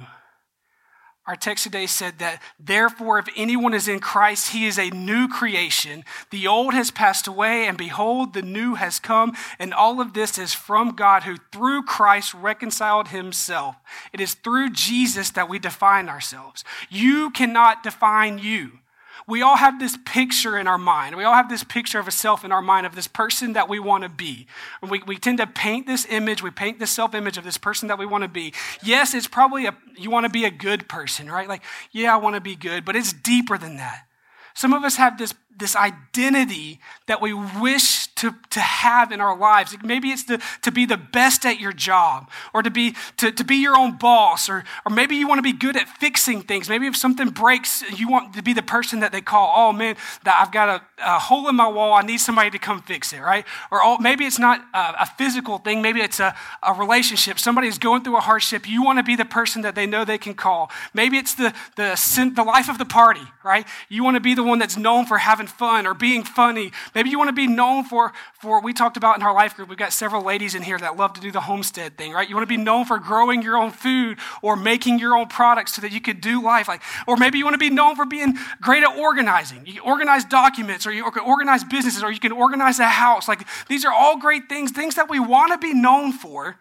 Our 1.26 1.37
text 1.37 1.64
today 1.64 1.87
said 1.87 2.19
that, 2.19 2.43
therefore, 2.61 3.19
if 3.19 3.28
anyone 3.35 3.73
is 3.73 3.88
in 3.88 3.99
Christ, 3.99 4.52
he 4.52 4.66
is 4.66 4.78
a 4.78 4.90
new 4.90 5.26
creation. 5.26 6.04
The 6.31 6.47
old 6.47 6.75
has 6.75 6.90
passed 6.90 7.26
away, 7.26 7.66
and 7.66 7.78
behold, 7.78 8.35
the 8.35 8.43
new 8.43 8.75
has 8.75 9.00
come. 9.00 9.33
And 9.59 9.73
all 9.73 10.02
of 10.02 10.12
this 10.12 10.37
is 10.37 10.52
from 10.52 10.90
God, 10.90 11.23
who 11.23 11.37
through 11.50 11.85
Christ 11.85 12.35
reconciled 12.35 13.09
himself. 13.09 13.76
It 14.12 14.21
is 14.21 14.35
through 14.35 14.71
Jesus 14.71 15.31
that 15.31 15.49
we 15.49 15.59
define 15.59 16.11
ourselves. 16.11 16.62
You 16.90 17.31
cannot 17.31 17.83
define 17.83 18.38
you 18.38 18.81
we 19.26 19.42
all 19.42 19.56
have 19.56 19.78
this 19.78 19.97
picture 20.04 20.59
in 20.59 20.66
our 20.66 20.78
mind. 20.78 21.16
We 21.16 21.25
all 21.25 21.35
have 21.35 21.49
this 21.49 21.64
picture 21.64 21.99
of 21.99 22.09
a 22.09 22.11
self 22.11 22.44
in 22.44 22.52
our 22.52 22.62
mind 22.62 22.87
of 22.87 22.94
this 22.94 23.06
person 23.06 23.54
that 23.54 23.68
we 23.68 23.78
want 23.78 24.04
to 24.04 24.09
be. 24.09 24.47
We, 24.83 25.02
we 25.06 25.16
tend 25.16 25.38
to 25.38 25.47
paint 25.47 25.87
this 25.87 26.06
image, 26.09 26.42
we 26.42 26.50
paint 26.50 26.78
this 26.78 26.90
self 26.90 27.14
image 27.14 27.38
of 27.38 27.44
this 27.44 27.56
person 27.56 27.88
that 27.88 27.99
we 27.99 28.06
want 28.06 28.23
to 28.23 28.28
be. 28.28 28.52
Yes, 28.83 29.14
it's 29.14 29.26
probably 29.26 29.66
a, 29.66 29.76
you 29.97 30.11
want 30.11 30.25
to 30.25 30.30
be 30.30 30.44
a 30.44 30.50
good 30.50 30.88
person, 30.88 31.30
right? 31.30 31.49
Like, 31.49 31.62
yeah, 31.92 32.14
I 32.14 32.18
want 32.18 32.35
to 32.35 32.40
be 32.40 32.56
good, 32.56 32.85
but 32.85 32.97
it's 32.97 33.12
deeper 33.12 33.56
than 33.56 33.76
that. 33.76 34.06
Some 34.54 34.73
of 34.73 34.85
us 34.85 34.97
have 34.97 35.18
this 35.18 35.35
this 35.56 35.76
identity 35.76 36.80
that 37.06 37.20
we 37.20 37.32
wish 37.32 38.08
to, 38.16 38.34
to 38.50 38.61
have 38.61 39.12
in 39.12 39.20
our 39.20 39.37
lives. 39.37 39.76
Maybe 39.82 40.08
it's 40.08 40.25
to, 40.25 40.40
to 40.62 40.73
be 40.73 40.87
the 40.87 40.96
best 40.96 41.44
at 41.44 41.61
your 41.61 41.73
job 41.73 42.30
or 42.52 42.62
to 42.62 42.70
be, 42.70 42.94
to, 43.18 43.30
to 43.32 43.44
be 43.44 43.56
your 43.56 43.76
own 43.76 43.96
boss 43.96 44.49
or, 44.49 44.64
or 44.87 44.92
maybe 44.92 45.16
you 45.16 45.28
want 45.28 45.38
to 45.38 45.42
be 45.42 45.52
good 45.52 45.76
at 45.76 45.88
fixing 45.88 46.42
things. 46.42 46.68
Maybe 46.68 46.87
if 46.87 46.96
something 46.96 47.30
breaks, 47.30 47.82
you 47.99 48.08
want 48.08 48.34
to 48.34 48.42
be 48.42 48.52
the 48.52 48.62
person 48.62 49.00
that 49.00 49.12
they 49.12 49.20
call, 49.20 49.52
oh 49.54 49.73
man, 49.73 49.96
that 50.25 50.38
I've 50.40 50.52
got 50.52 50.68
a, 50.68 50.82
a 51.04 51.18
hole 51.18 51.49
in 51.49 51.56
my 51.56 51.68
wall. 51.68 51.92
I 51.92 52.02
need 52.02 52.18
somebody 52.18 52.50
to 52.50 52.58
come 52.58 52.82
fix 52.82 53.12
it, 53.12 53.20
right? 53.20 53.44
Or 53.70 53.80
oh, 53.82 53.99
maybe 53.99 54.25
it's 54.25 54.38
not 54.38 54.61
a, 54.73 55.02
a 55.02 55.06
physical 55.18 55.58
thing. 55.58 55.82
Maybe 55.82 56.00
it's 56.00 56.20
a, 56.20 56.34
a 56.62 56.73
relationship. 56.73 57.38
Somebody 57.38 57.68
is 57.68 57.78
going 57.78 58.02
through 58.02 58.16
a 58.16 58.20
hardship. 58.20 58.68
You 58.68 58.82
want 58.82 58.99
to 58.99 59.04
be 59.04 59.16
the 59.16 59.25
person 59.25 59.62
that 59.62 59.75
they 59.75 59.87
know 59.87 60.04
they 60.04 60.18
can 60.18 60.34
call. 60.34 60.70
Maybe 60.92 61.16
it's 61.16 61.34
the, 61.34 61.54
the, 61.76 62.32
the 62.34 62.44
life 62.44 62.68
of 62.68 62.78
the 62.78 62.84
party, 62.84 63.26
right? 63.44 63.66
You 63.88 64.04
want 64.04 64.16
to 64.16 64.20
be 64.20 64.34
the 64.34 64.42
one 64.42 64.58
that's 64.58 64.76
known 64.76 65.06
for 65.06 65.18
having 65.18 65.43
having 65.44 65.56
fun 65.56 65.86
or 65.86 65.94
being 65.94 66.24
funny. 66.24 66.72
Maybe 66.94 67.10
you 67.10 67.18
want 67.18 67.28
to 67.28 67.34
be 67.34 67.46
known 67.46 67.84
for, 67.84 68.12
for 68.40 68.60
we 68.60 68.72
talked 68.72 68.96
about 68.96 69.16
in 69.16 69.22
our 69.22 69.34
life 69.34 69.54
group, 69.54 69.68
we've 69.68 69.78
got 69.78 69.92
several 69.92 70.22
ladies 70.22 70.54
in 70.54 70.62
here 70.62 70.78
that 70.78 70.96
love 70.96 71.12
to 71.14 71.20
do 71.20 71.30
the 71.30 71.40
homestead 71.40 71.96
thing, 71.96 72.12
right? 72.12 72.28
You 72.28 72.34
want 72.34 72.48
to 72.48 72.54
be 72.54 72.62
known 72.62 72.84
for 72.84 72.98
growing 72.98 73.42
your 73.42 73.56
own 73.56 73.70
food 73.70 74.18
or 74.42 74.56
making 74.56 74.98
your 74.98 75.16
own 75.16 75.26
products 75.26 75.74
so 75.74 75.82
that 75.82 75.92
you 75.92 76.00
could 76.00 76.20
do 76.20 76.42
life. 76.42 76.68
Like, 76.68 76.82
or 77.06 77.16
maybe 77.16 77.38
you 77.38 77.44
want 77.44 77.54
to 77.54 77.58
be 77.58 77.70
known 77.70 77.96
for 77.96 78.06
being 78.06 78.34
great 78.60 78.82
at 78.82 78.96
organizing. 78.96 79.66
You 79.66 79.74
can 79.74 79.82
organize 79.82 80.24
documents 80.24 80.86
or 80.86 80.92
you 80.92 81.08
can 81.10 81.24
organize 81.24 81.64
businesses 81.64 82.02
or 82.02 82.10
you 82.10 82.20
can 82.20 82.32
organize 82.32 82.78
a 82.78 82.88
house. 82.88 83.28
Like 83.28 83.46
these 83.68 83.84
are 83.84 83.92
all 83.92 84.18
great 84.18 84.48
things, 84.48 84.70
things 84.70 84.94
that 84.96 85.10
we 85.10 85.20
want 85.20 85.52
to 85.52 85.58
be 85.58 85.74
known 85.74 86.12
for. 86.12 86.56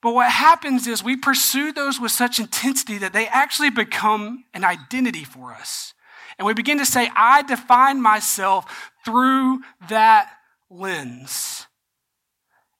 But 0.00 0.14
what 0.14 0.32
happens 0.32 0.88
is 0.88 1.04
we 1.04 1.16
pursue 1.16 1.70
those 1.72 2.00
with 2.00 2.10
such 2.10 2.40
intensity 2.40 2.98
that 2.98 3.12
they 3.12 3.28
actually 3.28 3.70
become 3.70 4.44
an 4.52 4.64
identity 4.64 5.22
for 5.22 5.52
us. 5.52 5.94
And 6.38 6.46
we 6.46 6.54
begin 6.54 6.78
to 6.78 6.86
say, 6.86 7.10
I 7.14 7.42
define 7.42 8.00
myself 8.00 8.90
through 9.04 9.60
that 9.88 10.30
lens. 10.70 11.66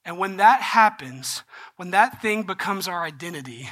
And 0.04 0.18
when 0.18 0.38
that 0.38 0.60
happens, 0.62 1.42
when 1.76 1.90
that 1.92 2.20
thing 2.20 2.42
becomes 2.42 2.88
our 2.88 3.04
identity, 3.04 3.68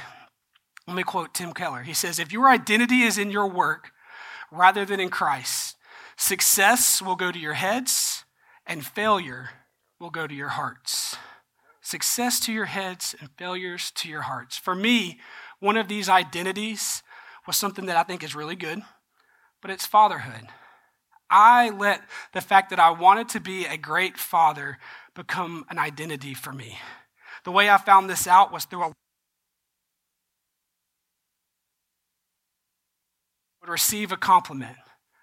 let 0.87 0.95
me 0.95 1.03
quote 1.03 1.33
Tim 1.33 1.53
Keller. 1.53 1.83
He 1.83 1.93
says, 1.93 2.19
If 2.19 2.31
your 2.31 2.47
identity 2.47 3.01
is 3.01 3.17
in 3.17 3.31
your 3.31 3.47
work 3.47 3.91
rather 4.51 4.85
than 4.85 4.99
in 4.99 5.09
Christ, 5.09 5.75
success 6.17 7.01
will 7.01 7.15
go 7.15 7.31
to 7.31 7.39
your 7.39 7.53
heads 7.53 8.23
and 8.65 8.85
failure 8.85 9.49
will 9.99 10.09
go 10.09 10.27
to 10.27 10.33
your 10.33 10.49
hearts. 10.49 11.17
Success 11.81 12.39
to 12.41 12.53
your 12.53 12.65
heads 12.65 13.15
and 13.19 13.29
failures 13.37 13.91
to 13.95 14.07
your 14.07 14.21
hearts. 14.21 14.57
For 14.57 14.75
me, 14.75 15.19
one 15.59 15.77
of 15.77 15.87
these 15.87 16.09
identities 16.09 17.03
was 17.47 17.57
something 17.57 17.87
that 17.87 17.97
I 17.97 18.03
think 18.03 18.23
is 18.23 18.35
really 18.35 18.55
good 18.55 18.81
but 19.61 19.71
it's 19.71 19.85
fatherhood. 19.85 20.47
I 21.29 21.69
let 21.69 22.01
the 22.33 22.41
fact 22.41 22.69
that 22.71 22.79
I 22.79 22.91
wanted 22.91 23.29
to 23.29 23.39
be 23.39 23.65
a 23.65 23.77
great 23.77 24.17
father 24.17 24.77
become 25.15 25.65
an 25.69 25.79
identity 25.79 26.33
for 26.33 26.51
me. 26.51 26.77
The 27.45 27.51
way 27.51 27.69
I 27.69 27.77
found 27.77 28.09
this 28.09 28.27
out 28.27 28.51
was 28.51 28.65
through 28.65 28.83
a 28.83 28.91
would 33.61 33.69
receive 33.69 34.11
a 34.11 34.17
compliment 34.17 34.77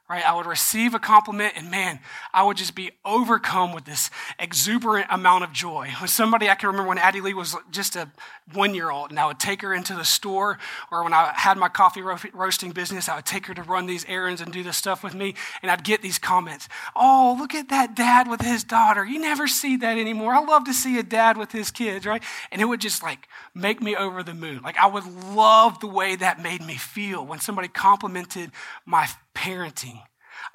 right? 0.08 0.24
I 0.24 0.34
would 0.34 0.46
receive 0.46 0.94
a 0.94 0.98
compliment, 0.98 1.54
and 1.56 1.70
man, 1.70 2.00
I 2.32 2.42
would 2.42 2.56
just 2.56 2.74
be 2.74 2.92
overcome 3.04 3.74
with 3.74 3.84
this 3.84 4.10
exuberant 4.38 5.06
amount 5.10 5.44
of 5.44 5.52
joy. 5.52 5.92
Somebody, 6.06 6.48
I 6.48 6.54
can 6.54 6.68
remember 6.68 6.88
when 6.88 6.98
Addie 6.98 7.20
Lee 7.20 7.34
was 7.34 7.56
just 7.70 7.94
a 7.94 8.10
one 8.54 8.74
year 8.74 8.90
old, 8.90 9.10
and 9.10 9.20
I 9.20 9.26
would 9.26 9.38
take 9.38 9.62
her 9.62 9.74
into 9.74 9.94
the 9.94 10.04
store, 10.04 10.58
or 10.90 11.04
when 11.04 11.12
I 11.12 11.32
had 11.34 11.58
my 11.58 11.68
coffee 11.68 12.00
ro- 12.00 12.16
roasting 12.32 12.70
business, 12.72 13.08
I 13.08 13.16
would 13.16 13.26
take 13.26 13.46
her 13.46 13.54
to 13.54 13.62
run 13.62 13.86
these 13.86 14.04
errands 14.06 14.40
and 14.40 14.52
do 14.52 14.62
this 14.62 14.76
stuff 14.76 15.04
with 15.04 15.14
me, 15.14 15.34
and 15.62 15.70
I'd 15.70 15.84
get 15.84 16.00
these 16.02 16.18
comments 16.18 16.68
Oh, 16.96 17.36
look 17.38 17.54
at 17.54 17.68
that 17.68 17.94
dad 17.94 18.28
with 18.28 18.40
his 18.40 18.64
daughter. 18.64 19.04
You 19.04 19.18
never 19.18 19.46
see 19.46 19.76
that 19.76 19.98
anymore. 19.98 20.34
I 20.34 20.40
love 20.40 20.64
to 20.64 20.74
see 20.74 20.98
a 20.98 21.02
dad 21.02 21.36
with 21.36 21.52
his 21.52 21.70
kids, 21.70 22.06
right? 22.06 22.22
And 22.50 22.60
it 22.60 22.64
would 22.64 22.80
just 22.80 23.02
like 23.02 23.28
make 23.54 23.80
me 23.80 23.94
over 23.94 24.22
the 24.22 24.34
moon. 24.34 24.62
Like 24.62 24.76
I 24.78 24.86
would 24.86 25.04
love 25.34 25.80
the 25.80 25.86
way 25.86 26.16
that 26.16 26.42
made 26.42 26.62
me 26.62 26.74
feel 26.74 27.24
when 27.24 27.40
somebody 27.40 27.68
complimented 27.68 28.52
my 28.86 29.08
parenting. 29.38 30.02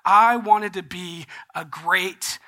I 0.06 0.36
wanted 0.36 0.74
to 0.74 0.84
be 0.84 1.26
a 1.56 1.64
great 1.64 2.40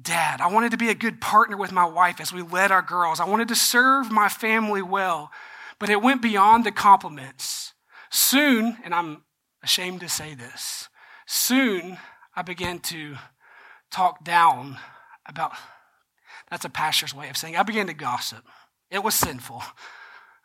dad. 0.00 0.40
I 0.40 0.46
wanted 0.46 0.70
to 0.70 0.76
be 0.76 0.88
a 0.88 0.94
good 0.94 1.20
partner 1.20 1.56
with 1.56 1.72
my 1.72 1.84
wife 1.84 2.20
as 2.20 2.32
we 2.32 2.42
led 2.42 2.70
our 2.70 2.82
girls. 2.82 3.18
I 3.18 3.28
wanted 3.28 3.48
to 3.48 3.56
serve 3.56 4.10
my 4.10 4.28
family 4.28 4.82
well, 4.82 5.30
but 5.78 5.90
it 5.90 6.00
went 6.00 6.22
beyond 6.22 6.64
the 6.64 6.72
compliments. 6.72 7.74
Soon, 8.10 8.76
and 8.84 8.94
I'm 8.94 9.24
ashamed 9.62 10.00
to 10.00 10.08
say 10.08 10.34
this, 10.34 10.88
soon 11.26 11.98
I 12.34 12.42
began 12.42 12.78
to 12.80 13.16
talk 13.90 14.24
down 14.24 14.78
about 15.26 15.52
that's 16.50 16.64
a 16.64 16.70
pastor's 16.70 17.14
way 17.14 17.28
of 17.28 17.36
saying 17.36 17.56
I 17.56 17.62
began 17.62 17.86
to 17.86 17.94
gossip. 17.94 18.44
It 18.90 19.04
was 19.04 19.14
sinful, 19.14 19.62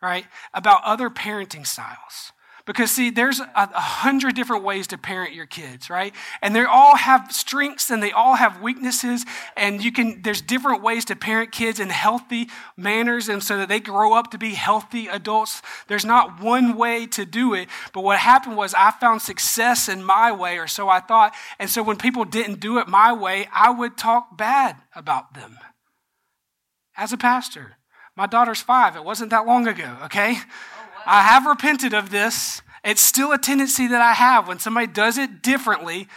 right? 0.02 0.26
About 0.54 0.84
other 0.84 1.10
parenting 1.10 1.66
styles. 1.66 2.32
Because, 2.66 2.90
see, 2.92 3.12
there's 3.12 3.40
a, 3.40 3.48
a, 3.56 3.80
hundred 3.80 4.34
different 4.34 4.64
ways 4.64 4.88
to 4.88 4.98
parent 4.98 5.36
your 5.36 5.46
kids, 5.46 5.88
right? 5.88 6.16
And 6.42 6.56
they 6.56 6.64
all 6.64 6.96
have 6.96 7.32
strengths 7.32 7.92
and 7.92 8.02
they 8.02 8.12
all 8.12 8.34
have 8.34 8.60
weaknesses. 8.60 9.24
And 9.56 9.84
you 9.84 9.92
can, 9.92 10.24
there's 10.24 10.42
different 10.42 10.82
ways 10.82 11.06
to 11.06 11.16
parent 11.16 11.52
kids 11.52 11.80
in 11.80 11.90
healthy 11.90 12.50
manners 12.76 13.30
and 13.30 13.44
so 13.44 13.58
that 13.58 13.70
they 13.70 13.80
grow 13.80 14.14
up 14.14 14.32
to 14.32 14.40
be 14.40 14.56
healthy 14.56 15.08
adults. 15.08 15.62
There's 15.88 16.06
not 16.06 16.42
one 16.42 16.76
way 16.76 17.06
to 17.08 17.24
do 17.24 17.54
it. 17.54 17.70
But 17.94 18.04
what 18.04 18.18
happened 18.18 18.58
was 18.58 18.74
I 18.74 18.90
found 18.90 19.22
success 19.22 19.88
in 19.88 20.04
my 20.04 20.32
way, 20.32 20.58
or 20.58 20.66
so 20.66 20.90
I 20.90 21.02
thought. 21.02 21.36
And 21.60 21.70
so 21.70 21.84
when 21.84 21.98
people 21.98 22.26
didn't 22.26 22.60
do 22.60 22.80
it 22.80 22.88
my 22.88 23.14
way, 23.14 23.48
I 23.54 23.70
would 23.70 23.96
talk 23.96 24.36
bad 24.38 24.78
about 24.96 25.36
them 25.36 25.60
as 26.98 27.14
a 27.14 27.18
pastor. 27.18 27.78
My 28.16 28.28
daughter's 28.28 28.62
five. 28.62 28.96
It 28.96 29.04
wasn't 29.04 29.30
that 29.32 29.46
long 29.46 29.68
ago, 29.68 29.98
okay? 30.06 30.38
I 31.06 31.22
have 31.22 31.46
repented 31.46 31.94
of 31.94 32.10
this. 32.10 32.62
It's 32.84 33.02
still 33.02 33.32
a 33.32 33.38
tendency 33.38 33.88
that 33.88 34.02
I 34.02 34.14
have 34.14 34.48
when 34.48 34.60
somebody 34.60 34.88
does 34.88 35.18
it 35.18 35.42
differently. 35.42 36.08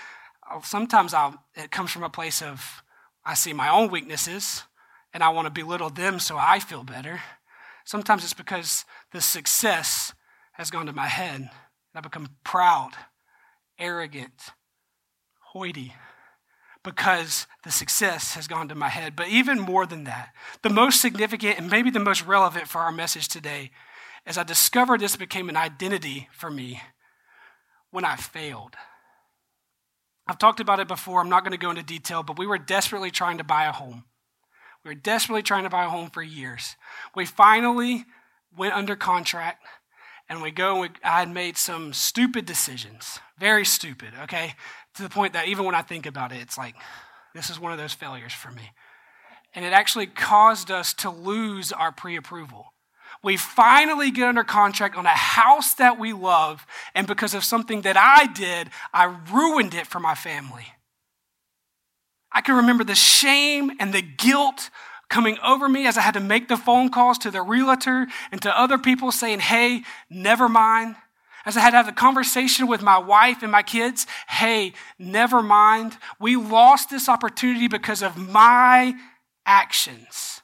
Sometimes 0.62 1.12
I'll, 1.14 1.42
it 1.54 1.70
comes 1.70 1.90
from 1.90 2.02
a 2.02 2.10
place 2.10 2.42
of 2.42 2.82
I 3.24 3.34
see 3.34 3.52
my 3.52 3.68
own 3.68 3.90
weaknesses 3.90 4.64
and 5.12 5.22
I 5.22 5.28
want 5.28 5.46
to 5.46 5.50
belittle 5.50 5.90
them 5.90 6.18
so 6.18 6.36
I 6.38 6.58
feel 6.58 6.84
better. 6.84 7.20
Sometimes 7.84 8.24
it's 8.24 8.34
because 8.34 8.84
the 9.12 9.20
success 9.20 10.14
has 10.52 10.70
gone 10.70 10.86
to 10.86 10.92
my 10.92 11.06
head. 11.06 11.40
And 11.40 11.50
I 11.94 12.00
become 12.00 12.36
proud, 12.44 12.90
arrogant, 13.78 14.50
hoity 15.40 15.94
because 16.82 17.46
the 17.64 17.70
success 17.70 18.34
has 18.34 18.46
gone 18.46 18.68
to 18.68 18.74
my 18.74 18.88
head. 18.88 19.16
But 19.16 19.28
even 19.28 19.58
more 19.58 19.84
than 19.86 20.04
that, 20.04 20.30
the 20.62 20.70
most 20.70 21.00
significant 21.00 21.58
and 21.58 21.70
maybe 21.70 21.90
the 21.90 21.98
most 21.98 22.24
relevant 22.24 22.68
for 22.68 22.80
our 22.80 22.92
message 22.92 23.28
today 23.28 23.70
as 24.28 24.36
I 24.36 24.42
discovered 24.42 25.00
this 25.00 25.16
became 25.16 25.48
an 25.48 25.56
identity 25.56 26.28
for 26.32 26.50
me 26.50 26.82
when 27.90 28.04
I 28.04 28.14
failed. 28.16 28.74
I've 30.26 30.38
talked 30.38 30.60
about 30.60 30.80
it 30.80 30.86
before. 30.86 31.20
I'm 31.20 31.30
not 31.30 31.44
going 31.44 31.52
to 31.52 31.58
go 31.58 31.70
into 31.70 31.82
detail, 31.82 32.22
but 32.22 32.38
we 32.38 32.46
were 32.46 32.58
desperately 32.58 33.10
trying 33.10 33.38
to 33.38 33.44
buy 33.44 33.64
a 33.64 33.72
home. 33.72 34.04
We 34.84 34.90
were 34.90 34.94
desperately 34.94 35.42
trying 35.42 35.64
to 35.64 35.70
buy 35.70 35.86
a 35.86 35.88
home 35.88 36.10
for 36.10 36.22
years. 36.22 36.76
We 37.16 37.24
finally 37.24 38.04
went 38.54 38.74
under 38.74 38.96
contract 38.96 39.64
and 40.28 40.42
we 40.42 40.50
go 40.50 40.72
and 40.72 40.80
we, 40.82 40.88
I 41.02 41.20
had 41.20 41.30
made 41.30 41.56
some 41.56 41.94
stupid 41.94 42.44
decisions, 42.44 43.20
very 43.38 43.64
stupid, 43.64 44.10
okay? 44.24 44.54
To 44.96 45.02
the 45.02 45.08
point 45.08 45.32
that 45.32 45.48
even 45.48 45.64
when 45.64 45.74
I 45.74 45.80
think 45.80 46.04
about 46.04 46.32
it, 46.32 46.42
it's 46.42 46.58
like, 46.58 46.74
this 47.34 47.48
is 47.48 47.58
one 47.58 47.72
of 47.72 47.78
those 47.78 47.94
failures 47.94 48.34
for 48.34 48.50
me. 48.50 48.72
And 49.54 49.64
it 49.64 49.72
actually 49.72 50.06
caused 50.06 50.70
us 50.70 50.92
to 50.94 51.08
lose 51.08 51.72
our 51.72 51.92
pre 51.92 52.16
approval. 52.16 52.74
We 53.22 53.36
finally 53.36 54.10
get 54.10 54.28
under 54.28 54.44
contract 54.44 54.96
on 54.96 55.06
a 55.06 55.10
house 55.10 55.74
that 55.74 55.98
we 55.98 56.12
love, 56.12 56.66
and 56.94 57.06
because 57.06 57.34
of 57.34 57.44
something 57.44 57.82
that 57.82 57.96
I 57.96 58.26
did, 58.26 58.70
I 58.92 59.16
ruined 59.32 59.74
it 59.74 59.86
for 59.86 60.00
my 60.00 60.14
family. 60.14 60.66
I 62.30 62.40
can 62.40 62.56
remember 62.56 62.84
the 62.84 62.94
shame 62.94 63.72
and 63.80 63.92
the 63.92 64.02
guilt 64.02 64.70
coming 65.08 65.38
over 65.42 65.68
me 65.68 65.86
as 65.86 65.96
I 65.96 66.02
had 66.02 66.14
to 66.14 66.20
make 66.20 66.48
the 66.48 66.56
phone 66.56 66.90
calls 66.90 67.18
to 67.18 67.30
the 67.30 67.42
realtor 67.42 68.06
and 68.30 68.42
to 68.42 68.60
other 68.60 68.78
people 68.78 69.10
saying, 69.10 69.40
hey, 69.40 69.82
never 70.10 70.48
mind. 70.48 70.96
As 71.46 71.56
I 71.56 71.60
had 71.60 71.70
to 71.70 71.78
have 71.78 71.88
a 71.88 71.92
conversation 71.92 72.66
with 72.66 72.82
my 72.82 72.98
wife 72.98 73.42
and 73.42 73.50
my 73.50 73.62
kids, 73.62 74.06
hey, 74.28 74.74
never 74.98 75.42
mind. 75.42 75.96
We 76.20 76.36
lost 76.36 76.90
this 76.90 77.08
opportunity 77.08 77.68
because 77.68 78.02
of 78.02 78.18
my 78.18 78.94
actions. 79.46 80.42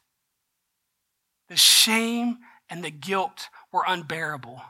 The 1.51 1.57
shame 1.57 2.39
and 2.69 2.85
the 2.85 2.91
guilt 2.91 3.49
were 3.73 3.85
unbearable. 3.87 4.63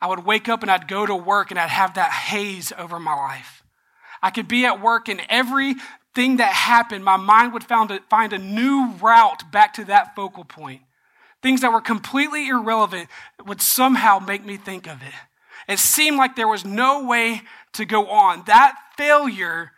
I 0.00 0.06
would 0.06 0.24
wake 0.24 0.48
up 0.48 0.62
and 0.62 0.70
I'd 0.70 0.88
go 0.88 1.04
to 1.04 1.14
work 1.14 1.50
and 1.50 1.60
I'd 1.60 1.70
have 1.70 1.94
that 1.94 2.10
haze 2.10 2.72
over 2.76 2.98
my 2.98 3.14
life. 3.14 3.62
I 4.22 4.30
could 4.30 4.48
be 4.48 4.64
at 4.64 4.80
work 4.82 5.08
and 5.08 5.20
everything 5.28 6.38
that 6.38 6.52
happened, 6.52 7.04
my 7.04 7.16
mind 7.16 7.52
would 7.52 7.64
find 7.64 8.32
a 8.32 8.38
new 8.38 8.92
route 9.00 9.50
back 9.52 9.74
to 9.74 9.84
that 9.86 10.14
focal 10.14 10.44
point. 10.44 10.82
Things 11.42 11.62
that 11.62 11.72
were 11.72 11.80
completely 11.80 12.48
irrelevant 12.48 13.08
would 13.46 13.62
somehow 13.62 14.18
make 14.18 14.44
me 14.44 14.56
think 14.56 14.86
of 14.86 15.02
it. 15.02 15.14
It 15.68 15.78
seemed 15.78 16.16
like 16.16 16.36
there 16.36 16.48
was 16.48 16.64
no 16.64 17.04
way 17.04 17.42
to 17.74 17.84
go 17.84 18.08
on. 18.08 18.42
That 18.46 18.74
failure 18.96 19.72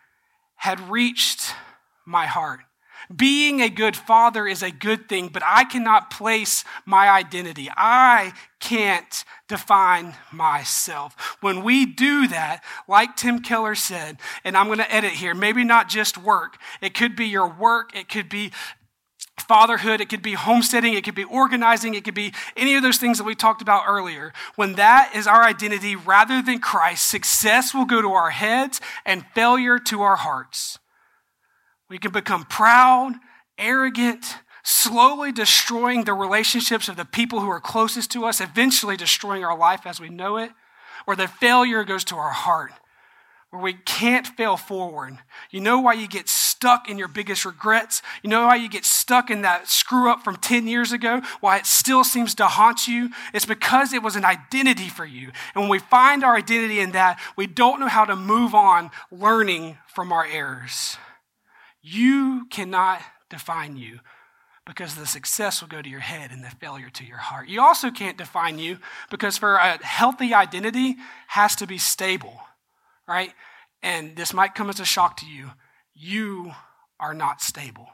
had 0.56 0.90
reached 0.90 1.54
my 2.04 2.26
heart. 2.26 2.61
Being 3.14 3.61
a 3.61 3.68
good 3.68 3.96
father 3.96 4.46
is 4.46 4.62
a 4.62 4.70
good 4.70 5.09
thing, 5.09 5.29
but 5.29 5.42
I 5.44 5.64
cannot 5.64 6.11
place 6.11 6.64
my 6.87 7.09
identity. 7.09 7.68
I 7.77 8.33
can't 8.61 9.25
define 9.48 10.14
myself. 10.31 11.37
When 11.40 11.62
we 11.62 11.85
do 11.85 12.29
that, 12.29 12.62
like 12.88 13.16
Tim 13.16 13.40
Keller 13.40 13.75
said, 13.75 14.18
and 14.44 14.57
I'm 14.57 14.66
going 14.66 14.79
to 14.79 14.94
edit 14.94 15.12
here, 15.12 15.35
maybe 15.35 15.64
not 15.64 15.88
just 15.88 16.16
work, 16.16 16.59
it 16.81 16.94
could 16.94 17.16
be 17.16 17.27
your 17.27 17.48
work, 17.48 17.94
it 17.96 18.09
could 18.09 18.29
be 18.29 18.53
fatherhood, 19.48 20.01
it 20.01 20.09
could 20.09 20.22
be 20.22 20.35
homesteading, 20.35 20.94
it 20.94 21.05
could 21.05 21.14
be 21.14 21.25
organizing, 21.25 21.94
it 21.94 22.05
could 22.05 22.14
be 22.14 22.33
any 22.57 22.75
of 22.75 22.83
those 22.83 22.98
things 22.98 23.18
that 23.18 23.25
we 23.25 23.35
talked 23.35 23.62
about 23.62 23.85
earlier. 23.88 24.33
When 24.57 24.75
that 24.75 25.12
is 25.14 25.27
our 25.27 25.42
identity 25.42 25.96
rather 25.96 26.40
than 26.40 26.61
Christ, 26.61 27.09
success 27.09 27.75
will 27.75 27.85
go 27.85 28.01
to 28.01 28.12
our 28.12 28.31
heads 28.31 28.81
and 29.05 29.27
failure 29.35 29.79
to 29.79 30.03
our 30.03 30.16
hearts. 30.16 30.79
We 31.92 31.98
can 31.98 32.11
become 32.11 32.44
proud, 32.44 33.16
arrogant, 33.59 34.38
slowly 34.62 35.31
destroying 35.31 36.05
the 36.05 36.14
relationships 36.14 36.88
of 36.88 36.96
the 36.96 37.05
people 37.05 37.40
who 37.40 37.50
are 37.50 37.61
closest 37.61 38.11
to 38.12 38.24
us, 38.24 38.40
eventually 38.40 38.96
destroying 38.96 39.44
our 39.44 39.59
life 39.59 39.83
as 39.85 40.00
we 40.00 40.09
know 40.09 40.38
it. 40.38 40.52
Or 41.07 41.16
the 41.16 41.28
failure 41.28 41.85
goes 41.85 42.02
to 42.05 42.16
our 42.16 42.31
heart, 42.31 42.72
where 43.50 43.61
we 43.61 43.74
can't 43.74 44.26
fail 44.26 44.57
forward. 44.57 45.18
You 45.50 45.61
know 45.61 45.81
why 45.81 45.92
you 45.92 46.09
get 46.09 46.31
stuck 46.31 46.88
in 46.88 46.96
your 46.96 47.09
biggest 47.09 47.44
regrets? 47.44 48.00
You 48.22 48.31
know 48.31 48.46
why 48.46 48.57
you 48.57 48.70
get 48.70 48.87
stuck 48.87 49.28
in 49.28 49.42
that 49.42 49.68
screw 49.68 50.11
up 50.11 50.24
from 50.24 50.37
10 50.37 50.66
years 50.66 50.92
ago? 50.92 51.20
Why 51.40 51.59
it 51.59 51.66
still 51.66 52.05
seems 52.05 52.35
to 52.37 52.46
haunt 52.46 52.88
you? 52.88 53.11
It's 53.35 53.44
because 53.44 53.92
it 53.92 54.02
was 54.02 54.16
an 54.16 54.24
identity 54.24 54.88
for 54.88 55.05
you. 55.05 55.31
And 55.55 55.64
when 55.64 55.68
we 55.68 55.78
find 55.78 56.24
our 56.24 56.37
identity 56.37 56.81
in 56.81 56.92
that, 56.92 57.20
we 57.37 57.46
don't 57.46 57.81
know 57.81 57.88
how 57.88 58.07
to 58.07 58.16
move 58.16 58.55
on 58.55 58.90
learning 59.11 59.76
from 59.88 60.11
our 60.11 60.24
errors. 60.24 60.96
You 61.82 62.46
cannot 62.50 63.02
define 63.28 63.76
you 63.76 64.00
because 64.64 64.94
the 64.94 65.06
success 65.06 65.60
will 65.60 65.68
go 65.68 65.82
to 65.82 65.88
your 65.88 66.00
head 66.00 66.30
and 66.30 66.44
the 66.44 66.50
failure 66.50 66.90
to 66.90 67.04
your 67.04 67.18
heart. 67.18 67.48
You 67.48 67.60
also 67.60 67.90
can't 67.90 68.16
define 68.16 68.58
you 68.58 68.78
because 69.10 69.36
for 69.36 69.56
a 69.56 69.84
healthy 69.84 70.32
identity 70.32 70.96
has 71.28 71.56
to 71.56 71.66
be 71.66 71.78
stable, 71.78 72.40
right? 73.08 73.32
And 73.82 74.14
this 74.14 74.32
might 74.32 74.54
come 74.54 74.70
as 74.70 74.78
a 74.78 74.84
shock 74.84 75.16
to 75.18 75.26
you. 75.26 75.50
You 75.94 76.52
are 77.00 77.14
not 77.14 77.42
stable. 77.42 77.88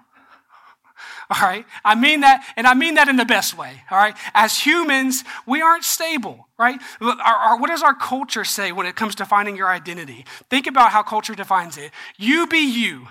All 1.30 1.40
right? 1.40 1.64
I 1.82 1.94
mean 1.94 2.20
that, 2.20 2.44
and 2.56 2.66
I 2.66 2.74
mean 2.74 2.94
that 2.94 3.08
in 3.08 3.16
the 3.16 3.24
best 3.24 3.56
way. 3.56 3.82
All 3.90 3.96
right? 3.96 4.14
As 4.34 4.58
humans, 4.58 5.24
we 5.46 5.62
aren't 5.62 5.84
stable, 5.84 6.48
right? 6.58 6.78
Our, 7.00 7.16
our, 7.18 7.58
what 7.58 7.68
does 7.68 7.82
our 7.82 7.94
culture 7.94 8.44
say 8.44 8.72
when 8.72 8.86
it 8.86 8.96
comes 8.96 9.14
to 9.16 9.24
finding 9.24 9.56
your 9.56 9.68
identity? 9.68 10.26
Think 10.50 10.66
about 10.66 10.90
how 10.90 11.02
culture 11.02 11.34
defines 11.34 11.78
it. 11.78 11.92
You 12.18 12.46
be 12.46 12.58
you. 12.58 13.08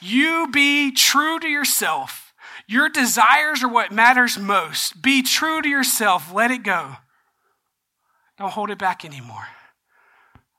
You 0.00 0.48
be 0.52 0.92
true 0.92 1.38
to 1.40 1.48
yourself. 1.48 2.32
Your 2.66 2.88
desires 2.88 3.62
are 3.62 3.68
what 3.68 3.92
matters 3.92 4.38
most. 4.38 5.02
Be 5.02 5.22
true 5.22 5.60
to 5.60 5.68
yourself. 5.68 6.32
Let 6.32 6.50
it 6.50 6.62
go. 6.62 6.96
Don't 8.38 8.52
hold 8.52 8.70
it 8.70 8.78
back 8.78 9.04
anymore. 9.04 9.46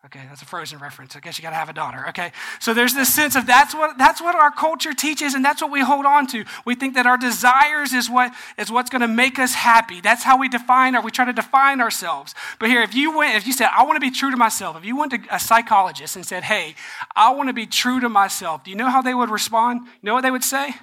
Okay, 0.04 0.22
that's 0.28 0.42
a 0.42 0.46
frozen 0.46 0.80
reference. 0.80 1.16
I 1.16 1.20
guess 1.20 1.38
you 1.38 1.44
got 1.44 1.52
to 1.52 1.58
have 1.58 1.70
a 1.70 1.74
daughter. 1.74 2.06
Okay, 2.10 2.32
so 2.60 2.74
there's 2.74 2.96
this 2.96 3.14
sense 3.14 3.36
of 3.36 3.46
that's 3.46 3.76
what 3.76 4.00
that's 4.00 4.20
what 4.20 4.34
our 4.34 4.50
culture 4.50 4.94
teaches, 4.94 5.36
and 5.36 5.46
that's 5.46 5.62
what 5.62 5.72
we 5.72 5.82
hold 5.82 6.08
on 6.08 6.26
to. 6.28 6.44
We 6.66 6.74
think 6.74 6.96
that 6.96 7.06
our 7.06 7.18
desires 7.18 7.94
is 7.94 8.10
what 8.10 8.34
is 8.58 8.72
what's 8.72 8.90
going 8.90 9.02
to 9.02 9.08
make 9.08 9.38
us 9.38 9.54
happy. 9.54 10.02
That's 10.02 10.24
how 10.24 10.40
we 10.40 10.50
define 10.50 10.96
or 10.96 11.02
we 11.02 11.12
try 11.12 11.26
to 11.26 11.34
define 11.34 11.82
ourselves. 11.82 12.34
But 12.60 12.70
here, 12.70 12.82
if 12.82 12.96
you 12.96 13.16
went, 13.16 13.36
if 13.36 13.46
you 13.46 13.54
said, 13.54 13.70
"I 13.78 13.84
want 13.84 13.96
to 13.96 14.00
be 14.02 14.10
true 14.10 14.32
to 14.32 14.38
myself," 14.38 14.76
if 14.76 14.86
you 14.86 14.98
went 14.98 15.12
to 15.12 15.20
a 15.30 15.40
psychologist 15.40 16.16
and 16.16 16.26
said, 16.26 16.46
"Hey, 16.46 16.74
I 17.16 17.30
want 17.30 17.50
to 17.50 17.54
be 17.54 17.68
true 17.68 18.00
to 18.00 18.10
myself," 18.10 18.64
do 18.64 18.72
you 18.72 18.78
know 18.78 18.90
how 18.90 19.04
they 19.04 19.14
would 19.14 19.30
respond? 19.30 19.82
You 19.86 20.08
know 20.08 20.16
what 20.16 20.22
they 20.22 20.32
would 20.32 20.44
say? 20.44 20.74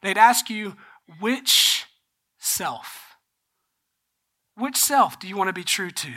They'd 0.00 0.18
ask 0.18 0.48
you, 0.48 0.76
"Which 1.18 1.86
self? 2.38 3.16
Which 4.54 4.76
self 4.76 5.18
do 5.18 5.26
you 5.26 5.36
want 5.36 5.48
to 5.48 5.52
be 5.52 5.64
true 5.64 5.90
to?" 5.90 6.12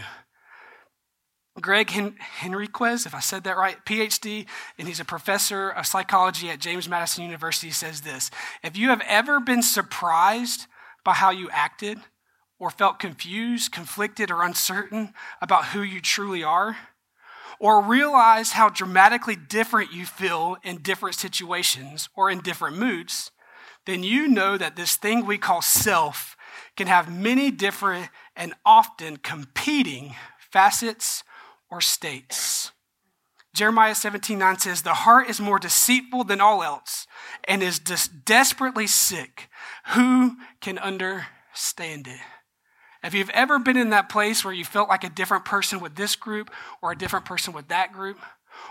Gregg 1.62 1.90
Hen- 1.90 2.16
Henriques, 2.40 3.06
if 3.06 3.16
I 3.16 3.20
said 3.20 3.44
that 3.46 3.58
right, 3.58 3.84
PhD, 3.86 4.46
and 4.78 4.88
he's 4.88 5.00
a 5.00 5.06
professor 5.06 5.70
of 5.70 5.88
psychology 5.88 6.50
at 6.50 6.60
James 6.60 6.88
Madison 6.88 7.24
University, 7.24 7.72
says 7.72 8.02
this 8.02 8.30
If 8.64 8.78
you 8.78 8.90
have 8.90 9.02
ever 9.08 9.40
been 9.40 9.64
surprised 9.64 10.68
by 11.04 11.14
how 11.14 11.32
you 11.32 11.50
acted, 11.52 12.00
or 12.60 12.70
felt 12.70 13.00
confused, 13.00 13.72
conflicted, 13.72 14.32
or 14.32 14.44
uncertain 14.44 15.14
about 15.42 15.66
who 15.66 15.82
you 15.82 16.02
truly 16.02 16.44
are, 16.44 16.78
or 17.60 17.82
realize 17.82 18.52
how 18.52 18.70
dramatically 18.70 19.36
different 19.36 19.92
you 19.92 20.06
feel 20.06 20.58
in 20.64 20.78
different 20.82 21.16
situations 21.16 22.10
or 22.16 22.30
in 22.30 22.40
different 22.40 22.78
moods, 22.78 23.32
then 23.86 24.04
you 24.04 24.28
know 24.28 24.58
that 24.58 24.76
this 24.76 24.96
thing 24.96 25.26
we 25.26 25.38
call 25.38 25.62
self 25.62 26.36
can 26.76 26.88
have 26.88 27.12
many 27.12 27.50
different 27.50 28.10
and 28.36 28.54
often 28.66 29.18
competing 29.18 30.16
facets 30.52 31.24
or 31.70 31.82
states. 31.82 32.72
Jeremiah 33.54 33.96
17 33.96 34.38
9 34.38 34.60
says, 34.60 34.82
The 34.84 34.94
heart 34.94 35.30
is 35.30 35.40
more 35.40 35.60
deceitful 35.60 36.26
than 36.26 36.42
all 36.42 36.64
else 36.64 37.08
and 37.46 37.64
is 37.64 37.80
desperately 37.80 38.88
sick. 38.88 39.50
Who 39.90 40.38
can 40.62 40.78
understand 40.78 42.08
it? 42.08 42.20
If 43.04 43.14
you've 43.14 43.30
ever 43.32 43.58
been 43.58 43.78
in 43.78 43.90
that 43.92 44.10
place 44.10 44.44
where 44.44 44.54
you 44.54 44.66
felt 44.66 44.90
like 44.90 45.04
a 45.04 45.10
different 45.10 45.46
person 45.46 45.80
with 45.80 45.96
this 45.96 46.16
group 46.16 46.52
or 46.82 46.92
a 46.92 46.98
different 46.98 47.26
person 47.26 47.54
with 47.54 47.68
that 47.70 47.94
group, 47.94 48.20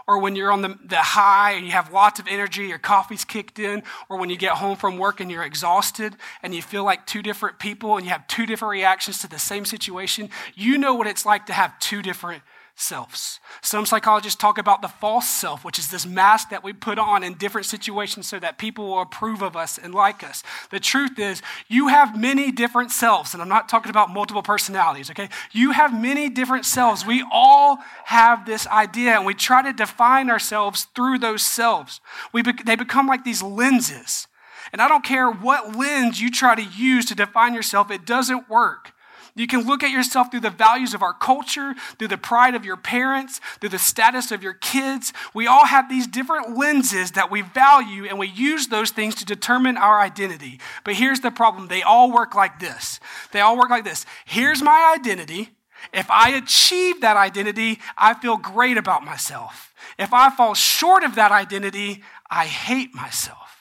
or 0.07 0.19
when 0.19 0.37
you're 0.37 0.53
on 0.53 0.63
the, 0.63 0.79
the 0.85 0.97
high 0.97 1.53
and 1.53 1.65
you 1.65 1.73
have 1.73 1.93
lots 1.93 2.21
of 2.21 2.27
energy, 2.29 2.67
your 2.67 2.79
coffee's 2.79 3.25
kicked 3.25 3.59
in, 3.59 3.83
or 4.09 4.19
when 4.19 4.31
you 4.31 4.37
get 4.37 4.53
home 4.53 4.77
from 4.77 4.99
work 4.99 5.21
and 5.21 5.31
you're 5.31 5.45
exhausted 5.45 6.17
and 6.43 6.55
you 6.55 6.63
feel 6.63 6.85
like 6.85 7.07
two 7.07 7.23
different 7.23 7.59
people 7.59 7.97
and 7.97 8.05
you 8.05 8.13
have 8.13 8.27
two 8.27 8.47
different 8.47 8.71
reactions 8.71 9.19
to 9.19 9.29
the 9.29 9.39
same 9.39 9.65
situation, 9.65 10.29
you 10.55 10.79
know 10.79 10.95
what 10.95 11.07
it's 11.07 11.27
like 11.27 11.47
to 11.47 11.53
have 11.53 11.79
two 11.79 12.03
different 12.03 12.43
selves. 12.77 13.41
Some 13.63 13.87
psychologists 13.87 14.39
talk 14.39 14.59
about 14.59 14.83
the 14.83 14.89
false 14.89 15.27
self, 15.27 15.65
which 15.65 15.79
is 15.79 15.89
this 15.89 16.07
mask 16.07 16.51
that 16.51 16.63
we 16.63 16.75
put 16.75 16.99
on 16.99 17.25
in 17.25 17.35
different 17.35 17.67
situations 17.67 18.29
so 18.29 18.39
that 18.39 18.59
people 18.59 18.89
will 18.89 19.01
approve 19.01 19.43
of 19.43 19.57
us 19.57 19.79
and 19.79 19.95
like 19.95 20.23
us. 20.23 20.43
The 20.71 20.79
truth 20.79 21.19
is, 21.19 21.41
you 21.69 21.89
have 21.89 22.21
many 22.21 22.53
different 22.53 22.91
selves, 22.91 23.33
and 23.33 23.43
I'm 23.43 23.49
not 23.49 23.69
talking 23.69 23.91
about 23.91 24.11
multiple 24.11 24.43
personalities, 24.43 25.11
okay? 25.11 25.31
You 25.53 25.73
have 25.73 25.99
many 25.99 26.29
different 26.29 26.67
selves. 26.67 27.07
We 27.07 27.25
all 27.33 27.79
have 28.05 28.45
this 28.45 28.67
idea, 28.67 29.17
and 29.17 29.25
we 29.25 29.35
try 29.35 29.63
to 29.63 29.73
define 29.73 30.31
ourselves 30.31 30.87
through 30.95 31.19
those 31.19 31.43
selves. 31.43 32.01
We 32.33 32.43
be- 32.43 32.53
they 32.53 32.77
become 32.77 33.07
like 33.07 33.25
these 33.25 33.43
lenses. 33.43 34.29
And 34.73 34.83
I 34.83 34.89
don't 34.89 35.05
care 35.05 35.31
what 35.31 35.77
lens 35.77 36.21
you 36.21 36.31
try 36.31 36.55
to 36.55 36.63
use 36.63 37.07
to 37.07 37.15
define 37.15 37.55
yourself, 37.55 37.91
it 37.91 38.05
doesn't 38.05 38.51
work. 38.51 38.93
You 39.37 39.47
can 39.47 39.67
look 39.67 39.85
at 39.85 39.91
yourself 39.91 40.31
through 40.31 40.41
the 40.41 40.51
values 40.51 40.95
of 40.95 41.03
our 41.03 41.13
culture, 41.13 41.75
through 41.99 42.09
the 42.09 42.17
pride 42.17 42.55
of 42.55 42.65
your 42.65 42.79
parents, 42.79 43.41
through 43.61 43.69
the 43.69 43.79
status 43.79 44.33
of 44.33 44.43
your 44.43 44.55
kids. 44.55 45.13
We 45.35 45.47
all 45.47 45.67
have 45.67 45.91
these 45.91 46.07
different 46.07 46.57
lenses 46.57 47.13
that 47.13 47.31
we 47.31 47.43
value, 47.43 48.07
and 48.07 48.19
we 48.19 48.29
use 48.29 48.69
those 48.69 48.91
things 48.91 49.15
to 49.17 49.27
determine 49.27 49.77
our 49.77 50.01
identity. 50.01 50.59
But 50.85 50.95
here's 50.95 51.21
the 51.21 51.31
problem 51.31 51.69
they 51.69 51.83
all 51.83 52.11
work 52.11 52.35
like 52.35 52.59
this. 52.59 52.99
They 53.33 53.41
all 53.41 53.59
work 53.59 53.69
like 53.69 53.85
this. 53.85 54.07
Here's 54.25 54.63
my 54.63 54.97
identity. 54.99 55.51
If 55.93 56.11
I 56.11 56.31
achieve 56.31 57.03
that 57.03 57.19
identity, 57.19 57.79
I 57.97 58.15
feel 58.15 58.39
great 58.39 58.79
about 58.79 59.05
myself. 59.05 59.75
If 59.99 60.15
I 60.15 60.31
fall 60.31 60.55
short 60.55 61.05
of 61.05 61.15
that 61.17 61.31
identity, 61.31 62.03
I 62.31 62.47
hate 62.47 62.95
myself. 62.95 63.56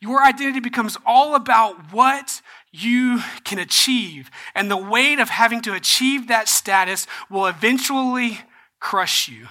Your 0.00 0.22
identity 0.22 0.60
becomes 0.60 0.96
all 1.06 1.34
about 1.34 1.92
what 1.92 2.42
you 2.70 3.22
can 3.44 3.58
achieve. 3.58 4.30
And 4.54 4.70
the 4.70 4.76
weight 4.76 5.18
of 5.18 5.30
having 5.30 5.62
to 5.62 5.72
achieve 5.72 6.28
that 6.28 6.48
status 6.48 7.06
will 7.30 7.46
eventually 7.46 8.40
crush 8.80 9.28
you. 9.28 9.48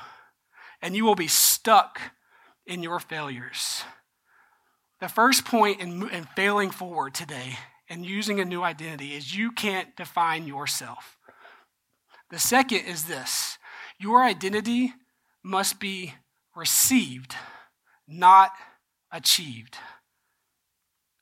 And 0.82 0.96
you 0.96 1.04
will 1.04 1.16
be 1.16 1.28
stuck 1.28 2.00
in 2.66 2.84
your 2.84 3.00
failures. 3.00 3.84
The 5.00 5.10
first 5.10 5.46
point 5.46 5.82
in, 5.82 6.10
in 6.10 6.26
failing 6.36 6.70
forward 6.70 7.14
today 7.14 7.58
and 7.90 8.06
using 8.06 8.40
a 8.40 8.46
new 8.46 8.64
identity 8.64 9.14
is 9.14 9.36
you 9.36 9.52
can't 9.52 9.96
define 9.96 10.48
yourself. 10.48 11.18
The 12.30 12.40
second 12.40 12.86
is 12.86 13.06
this 13.06 13.58
your 14.00 14.24
identity 14.24 14.94
must 15.44 15.80
be 15.80 16.14
received, 16.56 17.36
not 18.08 18.52
achieved. 19.12 19.78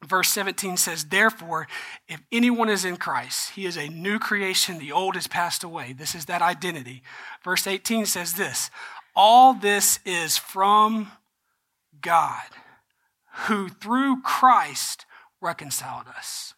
Verse 0.04 0.30
17 0.30 0.78
says, 0.78 1.06
Therefore, 1.06 1.68
if 2.08 2.22
anyone 2.32 2.70
is 2.70 2.86
in 2.86 2.98
Christ, 2.98 3.52
he 3.52 3.66
is 3.66 3.78
a 3.78 3.90
new 3.90 4.20
creation. 4.20 4.80
The 4.80 4.92
old 4.92 5.16
has 5.16 5.28
passed 5.28 5.64
away. 5.64 5.94
This 5.94 6.16
is 6.16 6.26
that 6.26 6.42
identity. 6.42 7.04
Verse 7.44 7.68
18 7.68 8.06
says 8.06 8.34
this 8.34 8.70
All 9.16 9.54
this 9.54 10.00
is 10.06 10.38
from 10.38 11.12
God, 12.02 12.44
who 13.48 13.70
through 13.70 14.22
Christ 14.22 15.06
reconciled 15.42 16.08
us. 16.08 16.54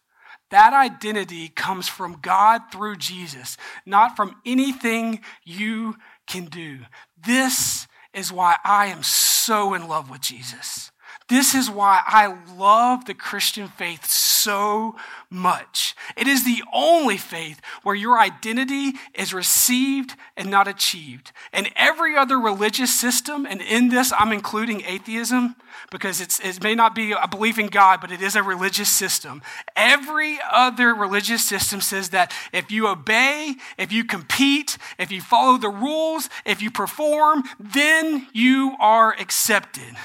That 0.50 0.72
identity 0.72 1.48
comes 1.48 1.88
from 1.88 2.18
God 2.22 2.62
through 2.70 2.96
Jesus, 2.96 3.56
not 3.84 4.14
from 4.16 4.36
anything 4.46 5.20
you 5.44 5.96
can 6.26 6.46
do. 6.46 6.80
This 7.20 7.88
is 8.14 8.32
why 8.32 8.56
I 8.64 8.86
am 8.86 9.02
so 9.02 9.74
in 9.74 9.88
love 9.88 10.08
with 10.08 10.20
Jesus. 10.20 10.92
This 11.28 11.56
is 11.56 11.68
why 11.68 12.02
I 12.06 12.36
love 12.56 13.06
the 13.06 13.14
Christian 13.14 13.66
faith 13.66 14.06
so 14.06 14.94
much. 15.28 15.96
It 16.16 16.28
is 16.28 16.44
the 16.44 16.62
only 16.72 17.16
faith 17.16 17.60
where 17.82 17.96
your 17.96 18.20
identity 18.20 18.92
is 19.12 19.34
received 19.34 20.14
and 20.36 20.48
not 20.48 20.68
achieved. 20.68 21.32
And 21.52 21.68
every 21.74 22.16
other 22.16 22.38
religious 22.38 22.94
system, 22.94 23.44
and 23.44 23.60
in 23.60 23.88
this 23.88 24.12
I'm 24.16 24.30
including 24.30 24.84
atheism 24.84 25.56
because 25.90 26.20
it 26.20 26.62
may 26.62 26.76
not 26.76 26.94
be 26.94 27.10
a 27.10 27.26
belief 27.26 27.58
in 27.58 27.66
God, 27.66 28.00
but 28.00 28.12
it 28.12 28.22
is 28.22 28.36
a 28.36 28.42
religious 28.42 28.88
system. 28.88 29.42
Every 29.74 30.38
other 30.48 30.94
religious 30.94 31.44
system 31.44 31.80
says 31.80 32.10
that 32.10 32.32
if 32.52 32.70
you 32.70 32.86
obey, 32.86 33.56
if 33.78 33.90
you 33.90 34.04
compete, 34.04 34.78
if 34.96 35.10
you 35.10 35.20
follow 35.20 35.58
the 35.58 35.68
rules, 35.68 36.28
if 36.44 36.62
you 36.62 36.70
perform, 36.70 37.42
then 37.58 38.28
you 38.32 38.76
are 38.78 39.12
accepted 39.18 39.96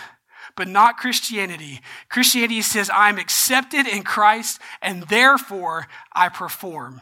but 0.56 0.68
not 0.68 0.98
Christianity. 0.98 1.82
Christianity 2.10 2.62
says, 2.62 2.90
I'm 2.94 3.18
accepted 3.18 3.88
in 3.88 4.04
Christ 4.04 4.60
and 4.82 5.04
therefore 5.04 5.88
I 6.14 6.30
perform. 6.30 7.02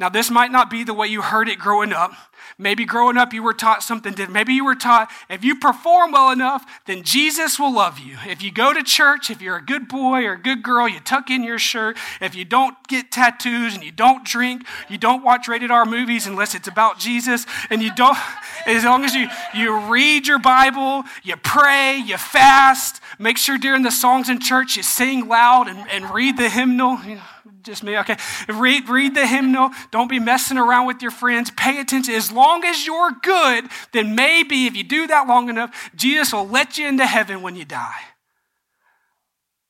Now, 0.00 0.08
this 0.08 0.30
might 0.30 0.50
not 0.50 0.70
be 0.70 0.82
the 0.82 0.94
way 0.94 1.08
you 1.08 1.20
heard 1.20 1.46
it 1.46 1.58
growing 1.58 1.92
up. 1.92 2.14
Maybe 2.56 2.86
growing 2.86 3.18
up 3.18 3.34
you 3.34 3.42
were 3.42 3.52
taught 3.52 3.82
something 3.82 4.12
different. 4.12 4.32
Maybe 4.32 4.54
you 4.54 4.64
were 4.64 4.74
taught 4.74 5.10
if 5.28 5.44
you 5.44 5.56
perform 5.56 6.12
well 6.12 6.30
enough, 6.30 6.64
then 6.86 7.02
Jesus 7.02 7.58
will 7.58 7.72
love 7.72 7.98
you. 7.98 8.16
If 8.26 8.42
you 8.42 8.50
go 8.50 8.72
to 8.72 8.82
church, 8.82 9.30
if 9.30 9.42
you're 9.42 9.56
a 9.56 9.64
good 9.64 9.88
boy 9.88 10.24
or 10.24 10.32
a 10.32 10.40
good 10.40 10.62
girl, 10.62 10.88
you 10.88 11.00
tuck 11.00 11.28
in 11.28 11.44
your 11.44 11.58
shirt. 11.58 11.98
If 12.20 12.34
you 12.34 12.46
don't 12.46 12.76
get 12.88 13.12
tattoos 13.12 13.74
and 13.74 13.84
you 13.84 13.92
don't 13.92 14.24
drink, 14.24 14.66
you 14.88 14.96
don't 14.96 15.22
watch 15.22 15.48
rated 15.48 15.70
R 15.70 15.84
movies 15.84 16.26
unless 16.26 16.54
it's 16.54 16.68
about 16.68 16.98
Jesus, 16.98 17.44
and 17.68 17.82
you 17.82 17.94
don't, 17.94 18.16
as 18.66 18.84
long 18.84 19.04
as 19.04 19.14
you, 19.14 19.28
you 19.54 19.78
read 19.80 20.26
your 20.26 20.38
Bible, 20.38 21.04
you 21.22 21.36
pray, 21.36 21.98
you 21.98 22.16
fast, 22.16 23.02
make 23.18 23.36
sure 23.36 23.58
during 23.58 23.82
the 23.82 23.90
songs 23.90 24.30
in 24.30 24.40
church 24.40 24.76
you 24.76 24.82
sing 24.82 25.28
loud 25.28 25.68
and, 25.68 25.88
and 25.90 26.10
read 26.14 26.38
the 26.38 26.48
hymnal. 26.48 26.98
You 27.04 27.16
know, 27.16 27.22
just 27.62 27.82
me, 27.82 27.98
okay. 27.98 28.16
Read, 28.48 28.88
read 28.88 29.14
the 29.14 29.26
hymnal. 29.26 29.70
Don't 29.90 30.08
be 30.08 30.18
messing 30.18 30.58
around 30.58 30.86
with 30.86 31.02
your 31.02 31.10
friends. 31.10 31.50
Pay 31.50 31.80
attention. 31.80 32.14
As 32.14 32.30
long 32.30 32.64
as 32.64 32.86
you're 32.86 33.12
good, 33.22 33.64
then 33.92 34.14
maybe 34.14 34.66
if 34.66 34.76
you 34.76 34.84
do 34.84 35.06
that 35.06 35.26
long 35.26 35.48
enough, 35.48 35.90
Jesus 35.94 36.32
will 36.32 36.46
let 36.46 36.78
you 36.78 36.86
into 36.86 37.06
heaven 37.06 37.42
when 37.42 37.56
you 37.56 37.64
die. 37.64 38.00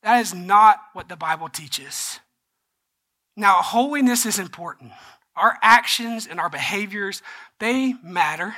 That 0.02 0.20
is 0.20 0.34
not 0.34 0.80
what 0.92 1.08
the 1.08 1.16
Bible 1.16 1.48
teaches. 1.48 2.20
Now, 3.36 3.54
holiness 3.62 4.26
is 4.26 4.38
important. 4.38 4.92
Our 5.36 5.56
actions 5.62 6.26
and 6.26 6.40
our 6.40 6.50
behaviors, 6.50 7.22
they 7.58 7.94
matter. 8.02 8.54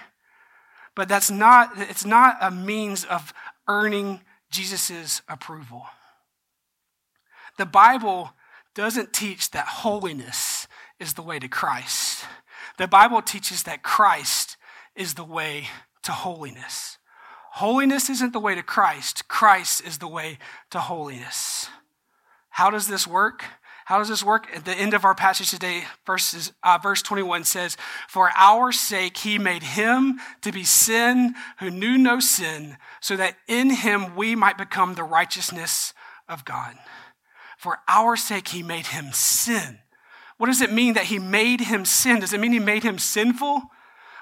But 0.95 1.09
that's 1.09 1.31
not, 1.31 1.73
it's 1.77 2.05
not 2.05 2.37
a 2.41 2.51
means 2.51 3.05
of 3.05 3.33
earning 3.69 4.21
Jesus' 4.51 5.23
approval. 5.29 5.87
The 7.59 7.67
Bible 7.67 8.33
doesn't 8.75 9.13
teach 9.13 9.51
that 9.51 9.67
holiness 9.67 10.67
is 10.99 11.15
the 11.15 11.23
way 11.23 11.39
to 11.39 11.49
Christ. 11.49 12.25
The 12.79 12.89
Bible 12.89 13.23
teaches 13.23 13.65
that 13.65 13.83
Christ 13.83 14.57
is 14.95 15.15
the 15.15 15.25
way 15.25 15.69
to 16.03 16.13
holiness. 16.13 16.99
Holiness 17.53 18.09
isn't 18.09 18.33
the 18.33 18.41
way 18.41 18.55
to 18.55 18.63
Christ, 18.63 19.29
Christ 19.29 19.85
is 19.87 19.99
the 19.99 20.09
way 20.09 20.39
to 20.71 20.81
holiness. 20.81 21.69
How 22.49 22.71
does 22.71 22.89
this 22.89 23.07
work? 23.07 23.45
How 23.85 23.99
does 23.99 24.09
this 24.09 24.23
work? 24.23 24.47
At 24.55 24.65
the 24.65 24.75
end 24.75 24.95
of 24.95 25.05
our 25.05 25.15
passage 25.15 25.51
today, 25.51 25.85
verses, 26.07 26.53
uh, 26.63 26.79
verse 26.83 27.03
21 27.03 27.45
says, 27.45 27.77
For 28.09 28.31
our 28.37 28.73
sake 28.73 29.19
he 29.19 29.39
made 29.39 29.63
him 29.63 30.21
to 30.43 30.53
be 30.53 30.65
sin 30.65 31.35
who 31.59 31.71
knew 31.71 31.99
no 31.99 32.21
sin, 32.21 32.77
so 33.01 33.17
that 33.17 33.37
in 33.49 33.71
him 33.71 34.15
we 34.15 34.37
might 34.37 34.57
become 34.57 34.95
the 34.95 35.03
righteousness 35.03 35.93
of 36.29 36.45
God. 36.45 36.77
For 37.63 37.79
our 37.87 38.17
sake, 38.17 38.49
he 38.49 38.65
made 38.65 38.87
him 38.87 39.13
sin. 39.13 39.79
What 40.37 40.49
does 40.49 40.61
it 40.61 40.73
mean 40.73 40.95
that 40.95 41.05
he 41.05 41.21
made 41.21 41.61
him 41.61 41.85
sin? 41.85 42.19
Does 42.19 42.33
it 42.33 42.41
mean 42.41 42.51
he 42.51 42.59
made 42.59 42.83
him 42.83 42.99
sinful? 42.99 43.63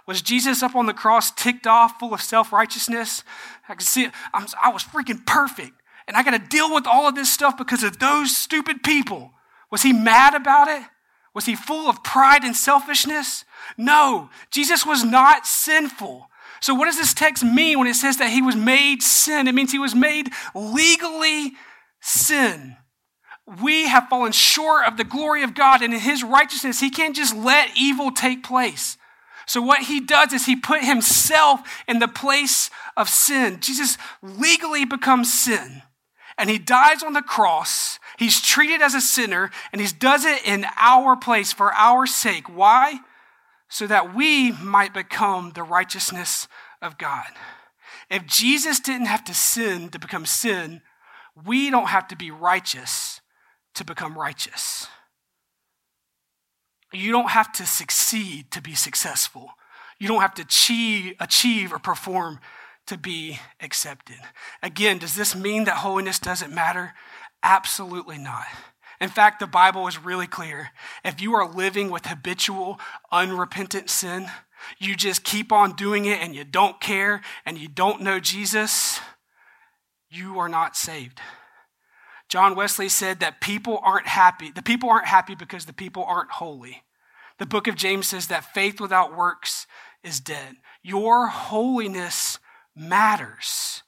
Was 0.07 0.20
Jesus 0.20 0.62
up 0.62 0.76
on 0.76 0.85
the 0.85 0.92
cross 0.92 1.31
ticked 1.31 1.66
off, 1.66 1.98
full 1.98 2.12
of 2.12 2.20
self 2.20 2.53
righteousness? 2.53 3.24
I 3.66 3.76
can 3.76 3.81
see 3.81 4.05
it. 4.05 4.12
I'm, 4.35 4.46
I 4.62 4.68
was 4.68 4.85
freaking 4.85 5.24
perfect. 5.24 5.72
And 6.07 6.18
I 6.18 6.22
got 6.22 6.33
to 6.33 6.48
deal 6.50 6.74
with 6.74 6.87
all 6.87 7.09
of 7.09 7.14
this 7.14 7.33
stuff 7.33 7.57
because 7.57 7.83
of 7.83 7.98
those 7.98 8.37
stupid 8.37 8.83
people. 8.83 9.31
Was 9.70 9.81
he 9.81 9.94
mad 9.94 10.35
about 10.35 10.68
it? 10.68 10.83
Was 11.33 11.46
he 11.46 11.57
full 11.57 11.88
of 11.88 12.05
pride 12.05 12.44
and 12.44 12.55
selfishness? 12.55 13.46
No, 13.79 14.29
Jesus 14.50 14.85
was 14.85 15.03
not 15.03 15.46
sinful. 15.46 16.29
So, 16.61 16.74
what 16.74 16.85
does 16.85 16.98
this 16.98 17.14
text 17.14 17.42
mean 17.42 17.79
when 17.79 17.88
it 17.88 17.94
says 17.94 18.18
that 18.18 18.29
he 18.29 18.42
was 18.42 18.55
made 18.55 19.03
sin? 19.03 19.48
It 19.48 19.55
means 19.55 19.72
he 19.72 19.79
was 19.79 19.94
made 19.94 20.29
legally 20.55 21.55
sin. 22.00 22.76
We 23.63 23.89
have 23.89 24.09
fallen 24.09 24.33
short 24.33 24.87
of 24.87 24.97
the 24.97 25.05
glory 25.05 25.43
of 25.43 25.55
God, 25.55 25.83
and 25.83 25.93
in 25.93 26.01
his 26.01 26.23
righteousness, 26.23 26.81
he 26.81 26.91
can't 26.91 27.17
just 27.17 27.35
let 27.35 27.71
evil 27.77 28.11
take 28.11 28.45
place. 28.45 28.97
So, 29.47 29.61
what 29.61 29.83
he 29.83 30.01
does 30.01 30.33
is 30.33 30.47
he 30.47 30.55
put 30.55 30.85
himself 30.85 31.61
in 31.89 31.99
the 31.99 32.09
place 32.09 32.71
of 32.97 33.09
sin. 33.09 33.59
Jesus 33.61 33.99
legally 34.23 34.85
becomes 34.85 35.33
sin, 35.33 35.83
and 36.39 36.49
he 36.49 36.59
dies 36.59 37.03
on 37.03 37.13
the 37.13 37.23
cross. 37.23 37.99
He's 38.19 38.41
treated 38.41 38.83
as 38.83 38.95
a 38.95 39.01
sinner, 39.01 39.51
and 39.73 39.81
he 39.81 39.89
does 39.99 40.25
it 40.25 40.47
in 40.47 40.67
our 40.77 41.17
place 41.17 41.53
for 41.53 41.73
our 41.73 42.07
sake. 42.07 42.49
Why? 42.49 43.01
so 43.71 43.87
that 43.87 44.15
we 44.15 44.51
might 44.51 44.93
become 44.93 45.53
the 45.55 45.63
righteousness 45.63 46.49
of 46.83 46.99
God. 46.99 47.29
If 48.11 48.27
Jesus 48.27 48.81
didn't 48.81 49.07
have 49.07 49.25
to 49.25 49.35
sin 49.35 49.89
to 49.91 49.99
become 49.99 50.27
sin, 50.27 50.83
we 51.47 51.71
don't 51.71 51.89
have 51.89 52.09
to 52.09 52.17
be 52.17 52.33
righteous 52.33 53.20
to 53.81 53.85
become 53.85 54.16
righteous. 54.16 54.88
You 56.93 57.12
don't 57.12 57.31
have 57.31 57.51
to 57.53 57.66
succeed 57.66 58.51
to 58.51 58.61
be 58.61 58.75
successful. 58.75 59.53
You 59.99 60.07
don't 60.07 60.21
have 60.21 60.35
to 60.35 60.43
achieve, 60.43 61.14
achieve 61.19 61.73
or 61.73 61.79
perform 61.79 62.40
to 62.88 62.99
be 62.99 63.38
accepted. 63.59 64.19
Again, 64.62 64.99
does 64.99 65.14
this 65.14 65.35
mean 65.35 65.64
that 65.64 65.77
holiness 65.77 66.19
doesn't 66.19 66.53
matter? 66.53 66.93
Absolutely 67.43 68.19
not. 68.19 68.45
In 69.01 69.09
fact, 69.09 69.40
the 69.40 69.47
Bible 69.47 69.88
is 69.88 69.97
really 69.97 70.27
clear. 70.27 70.73
If 71.03 71.23
you 71.23 71.35
are 71.35 71.51
living 71.51 71.90
with 71.90 72.05
habitual, 72.05 72.79
unrepentant 73.11 73.88
sin, 73.88 74.27
you 74.79 74.95
just 74.95 75.25
keep 75.25 75.53
on 75.53 75.73
doing 75.73 76.05
it 76.05 76.21
and 76.21 76.35
you 76.35 76.45
don't 76.45 76.83
care 76.83 77.23
and 77.47 77.57
you 77.57 77.66
don't 77.66 78.03
know 78.03 78.21
Jesus, 78.21 79.01
you 80.11 80.38
are 80.38 80.51
not 80.51 80.77
saved. 80.77 81.19
John 82.31 82.55
Wesley 82.55 82.88
said 82.88 83.21
that 83.21 83.40
people 83.40 83.81
aren't 83.83 84.07
happy. 84.07 84.53
The 84.53 84.62
people 84.62 84.88
aren't 84.88 85.09
happy 85.09 85.35
because 85.35 85.66
the 85.66 85.73
people 85.73 86.05
aren't 86.05 86.31
holy. 86.31 86.85
The 87.38 87.47
book 87.47 87.66
of 87.66 87.75
James 87.75 88.07
says 88.07 88.29
that 88.29 88.55
faith 88.55 88.81
without 88.81 89.16
works 89.16 89.66
is 90.05 90.21
dead. 90.21 90.57
Your 90.83 91.27
holiness 91.27 92.38
matters. 92.77 93.83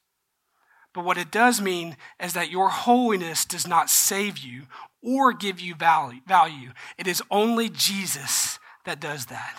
But 0.92 1.04
what 1.04 1.18
it 1.18 1.30
does 1.30 1.60
mean 1.60 1.96
is 2.20 2.32
that 2.32 2.50
your 2.50 2.68
holiness 2.68 3.44
does 3.44 3.66
not 3.66 3.88
save 3.88 4.38
you 4.38 4.62
or 5.02 5.32
give 5.32 5.60
you 5.60 5.74
value. 5.76 6.72
It 6.98 7.06
is 7.06 7.22
only 7.30 7.68
Jesus 7.68 8.58
that 8.84 9.00
does 9.00 9.26
that. 9.26 9.56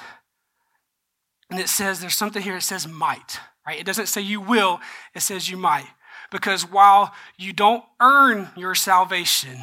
And 1.50 1.60
it 1.60 1.69
says, 1.69 2.02
there's 2.02 2.15
something 2.15 2.41
here, 2.41 2.58
it 2.58 2.62
says 2.63 2.88
might, 2.88 3.39
right? 3.65 3.80
It 3.80 3.86
doesn't 3.86 4.08
say 4.08 4.22
you 4.22 4.41
will, 4.41 4.80
it 5.15 5.22
says 5.22 5.50
you 5.50 5.58
might. 5.58 5.88
Because 6.34 6.69
while 6.69 7.13
you 7.38 7.54
don't 7.54 7.86
earn 8.02 8.50
your 8.58 8.76
salvation, 8.76 9.60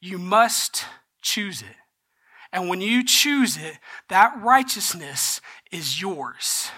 you 0.00 0.18
must 0.18 0.84
choose 1.22 1.62
it. 1.62 1.76
And 2.52 2.68
when 2.68 2.80
you 2.80 3.04
choose 3.04 3.56
it, 3.56 3.78
that 4.08 4.36
righteousness 4.42 5.40
is 5.70 6.00
yours. 6.00 6.70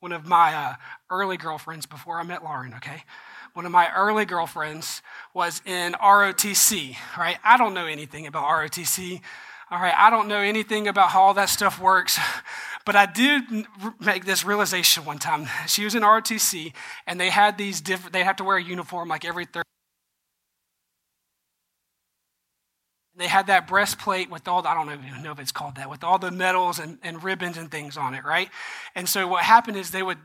One 0.00 0.12
of 0.12 0.26
my 0.26 0.54
uh, 0.54 0.74
early 1.10 1.36
girlfriends 1.36 1.84
before 1.84 2.18
I 2.20 2.22
met 2.22 2.44
Lauren, 2.44 2.72
okay? 2.74 3.02
one 3.58 3.66
of 3.66 3.72
my 3.72 3.92
early 3.92 4.24
girlfriends 4.24 5.02
was 5.34 5.60
in 5.66 5.92
ROTC, 5.94 6.96
right? 7.18 7.38
I 7.42 7.56
don't 7.56 7.74
know 7.74 7.86
anything 7.86 8.28
about 8.28 8.44
ROTC. 8.44 9.20
All 9.70 9.78
right, 9.78 9.94
I 9.94 10.08
don't 10.08 10.28
know 10.28 10.40
anything 10.40 10.88
about 10.88 11.10
how 11.10 11.20
all 11.20 11.34
that 11.34 11.50
stuff 11.50 11.78
works, 11.78 12.18
but 12.86 12.96
I 12.96 13.04
did 13.04 13.42
make 14.00 14.24
this 14.24 14.42
realization 14.42 15.04
one 15.04 15.18
time. 15.18 15.46
She 15.68 15.84
was 15.84 15.94
in 15.94 16.02
ROTC, 16.02 16.72
and 17.06 17.20
they 17.20 17.28
had 17.28 17.58
these 17.58 17.82
different, 17.82 18.14
they 18.14 18.24
have 18.24 18.36
to 18.36 18.44
wear 18.44 18.56
a 18.56 18.62
uniform 18.62 19.08
like 19.08 19.26
every 19.26 19.44
third. 19.44 19.64
They 23.14 23.26
had 23.26 23.48
that 23.48 23.66
breastplate 23.66 24.30
with 24.30 24.48
all, 24.48 24.62
the, 24.62 24.70
I 24.70 24.74
don't 24.74 24.90
even 24.90 25.22
know 25.22 25.32
if 25.32 25.38
it's 25.38 25.52
called 25.52 25.74
that, 25.74 25.90
with 25.90 26.02
all 26.02 26.18
the 26.18 26.30
medals 26.30 26.78
and, 26.78 26.98
and 27.02 27.22
ribbons 27.22 27.58
and 27.58 27.70
things 27.70 27.98
on 27.98 28.14
it, 28.14 28.24
right? 28.24 28.48
And 28.94 29.06
so 29.06 29.26
what 29.28 29.44
happened 29.44 29.76
is 29.76 29.90
they 29.90 30.02
would 30.02 30.18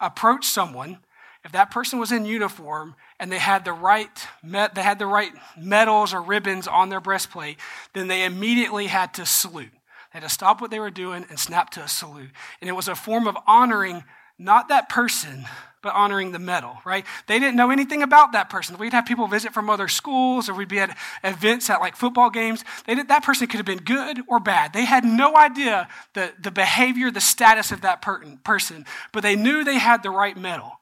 approach 0.00 0.46
someone 0.46 0.98
if 1.44 1.52
that 1.52 1.70
person 1.70 1.98
was 1.98 2.12
in 2.12 2.24
uniform 2.24 2.94
and 3.20 3.30
they 3.30 3.38
had 3.38 3.64
the 3.64 3.72
right 3.72 4.10
they 4.42 4.82
had 4.82 4.98
the 4.98 5.06
right 5.06 5.32
medals 5.56 6.12
or 6.12 6.20
ribbons 6.20 6.66
on 6.66 6.88
their 6.88 7.00
breastplate, 7.00 7.58
then 7.94 8.08
they 8.08 8.24
immediately 8.24 8.86
had 8.86 9.14
to 9.14 9.26
salute. 9.26 9.72
They 10.12 10.20
had 10.20 10.22
to 10.22 10.28
stop 10.28 10.60
what 10.60 10.70
they 10.70 10.80
were 10.80 10.90
doing 10.90 11.24
and 11.28 11.38
snap 11.38 11.70
to 11.70 11.82
a 11.82 11.88
salute. 11.88 12.30
And 12.60 12.68
it 12.68 12.72
was 12.72 12.88
a 12.88 12.94
form 12.94 13.26
of 13.26 13.36
honoring 13.46 14.04
not 14.38 14.68
that 14.68 14.88
person, 14.88 15.46
but 15.82 15.94
honoring 15.94 16.32
the 16.32 16.38
medal, 16.38 16.78
right? 16.84 17.04
They 17.26 17.38
didn't 17.38 17.56
know 17.56 17.70
anything 17.70 18.02
about 18.02 18.32
that 18.32 18.50
person. 18.50 18.78
We'd 18.78 18.92
have 18.92 19.06
people 19.06 19.26
visit 19.26 19.52
from 19.52 19.68
other 19.68 19.88
schools 19.88 20.48
or 20.48 20.54
we'd 20.54 20.68
be 20.68 20.80
at 20.80 20.96
events 21.24 21.70
at 21.70 21.80
like 21.80 21.96
football 21.96 22.30
games. 22.30 22.64
Did, 22.86 23.08
that 23.08 23.22
person 23.22 23.46
could 23.46 23.58
have 23.58 23.66
been 23.66 23.78
good 23.78 24.20
or 24.28 24.40
bad. 24.40 24.72
They 24.72 24.84
had 24.84 25.04
no 25.04 25.36
idea 25.36 25.88
the, 26.14 26.32
the 26.40 26.50
behavior, 26.50 27.10
the 27.10 27.20
status 27.20 27.72
of 27.72 27.82
that 27.82 28.02
per- 28.02 28.24
person, 28.44 28.86
but 29.12 29.22
they 29.22 29.36
knew 29.36 29.64
they 29.64 29.78
had 29.78 30.02
the 30.02 30.10
right 30.10 30.36
medal. 30.36 30.77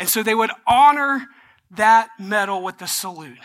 And 0.00 0.08
so 0.08 0.22
they 0.22 0.34
would 0.34 0.50
honor 0.66 1.26
that 1.72 2.08
medal 2.18 2.62
with 2.62 2.78
the 2.78 2.86
salute. 2.86 3.38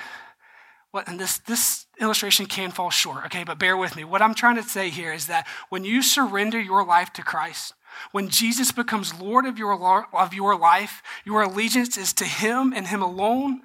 And 1.05 1.19
this, 1.19 1.39
this 1.39 1.85
illustration 1.99 2.45
can 2.45 2.71
fall 2.71 2.89
short, 2.89 3.25
okay, 3.25 3.43
but 3.43 3.59
bear 3.59 3.75
with 3.75 3.97
me. 3.97 4.05
What 4.05 4.21
I'm 4.21 4.33
trying 4.33 4.55
to 4.55 4.63
say 4.63 4.89
here 4.89 5.11
is 5.11 5.27
that 5.27 5.45
when 5.67 5.83
you 5.83 6.01
surrender 6.01 6.57
your 6.57 6.85
life 6.85 7.11
to 7.13 7.23
Christ, 7.23 7.73
when 8.13 8.29
Jesus 8.29 8.71
becomes 8.71 9.19
Lord 9.19 9.45
of 9.45 9.59
your, 9.59 10.07
of 10.15 10.33
your 10.33 10.57
life, 10.57 11.03
your 11.25 11.41
allegiance 11.41 11.97
is 11.97 12.13
to 12.13 12.25
Him 12.25 12.71
and 12.73 12.87
Him 12.87 13.01
alone, 13.01 13.61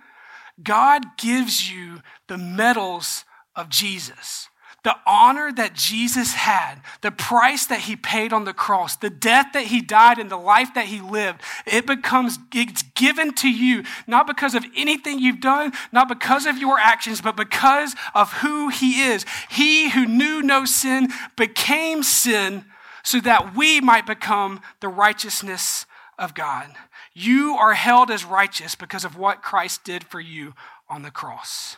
God 0.61 1.17
gives 1.17 1.71
you 1.71 2.03
the 2.27 2.39
medals 2.39 3.25
of 3.55 3.69
Jesus 3.69 4.50
the 4.83 4.97
honor 5.07 5.53
that 5.53 5.75
Jesus 5.75 6.33
had, 6.33 6.77
the 7.03 7.11
price 7.11 7.67
that 7.67 7.81
he 7.81 7.97
paid 7.97 8.33
on 8.33 8.45
the 8.45 8.55
cross, 8.55 8.97
the 8.97 9.11
death 9.11 9.49
that 9.53 9.67
he 9.67 9.81
died, 9.81 10.19
and 10.19 10.31
the 10.31 10.37
life 10.37 10.75
that 10.75 10.87
he 10.87 11.01
lived, 11.01 11.43
it 11.67 11.87
becomes 11.87 12.39
it's 12.55 12.83
given 12.95 13.33
to 13.35 13.49
you, 13.51 13.85
not 14.07 14.27
because 14.27 14.55
of 14.55 14.65
anything 14.77 15.19
you've 15.19 15.41
done, 15.41 15.73
not 15.93 16.09
because 16.09 16.47
of 16.47 16.59
your 16.59 16.79
actions, 16.79 17.21
but 17.21 17.37
because 17.37 17.95
of 18.15 18.33
who 18.35 18.69
he 18.69 19.03
is. 19.03 19.25
He 19.51 19.91
who 19.91 20.07
knew 20.07 20.43
no 20.43 20.65
sin 20.65 21.09
became 21.37 22.03
sin 22.03 22.65
so 23.03 23.21
that 23.21 23.57
we 23.57 23.81
might 23.81 24.07
become 24.07 24.61
the 24.81 24.89
righteousness 24.89 25.87
of 26.19 26.35
God. 26.35 26.69
You 27.15 27.57
are 27.59 27.75
held 27.75 28.11
as 28.11 28.25
righteous 28.25 28.75
because 28.75 29.05
of 29.05 29.17
what 29.17 29.43
Christ 29.43 29.85
did 29.85 30.05
for 30.05 30.21
you 30.21 30.55
on 30.89 31.03
the 31.03 31.11
cross. 31.11 31.77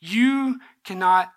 You 0.00 0.60
cannot 0.84 1.32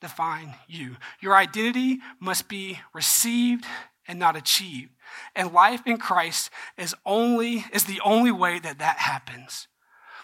define 0.00 0.54
you. 0.66 0.96
Your 1.20 1.34
identity 1.34 1.98
must 2.20 2.48
be 2.48 2.80
received 2.92 3.64
and 4.06 4.18
not 4.18 4.36
achieved. 4.36 4.90
And 5.34 5.52
life 5.52 5.82
in 5.86 5.98
Christ 5.98 6.50
is 6.76 6.94
only 7.04 7.64
is 7.72 7.84
the 7.84 8.00
only 8.04 8.32
way 8.32 8.58
that 8.58 8.78
that 8.78 8.98
happens. 8.98 9.68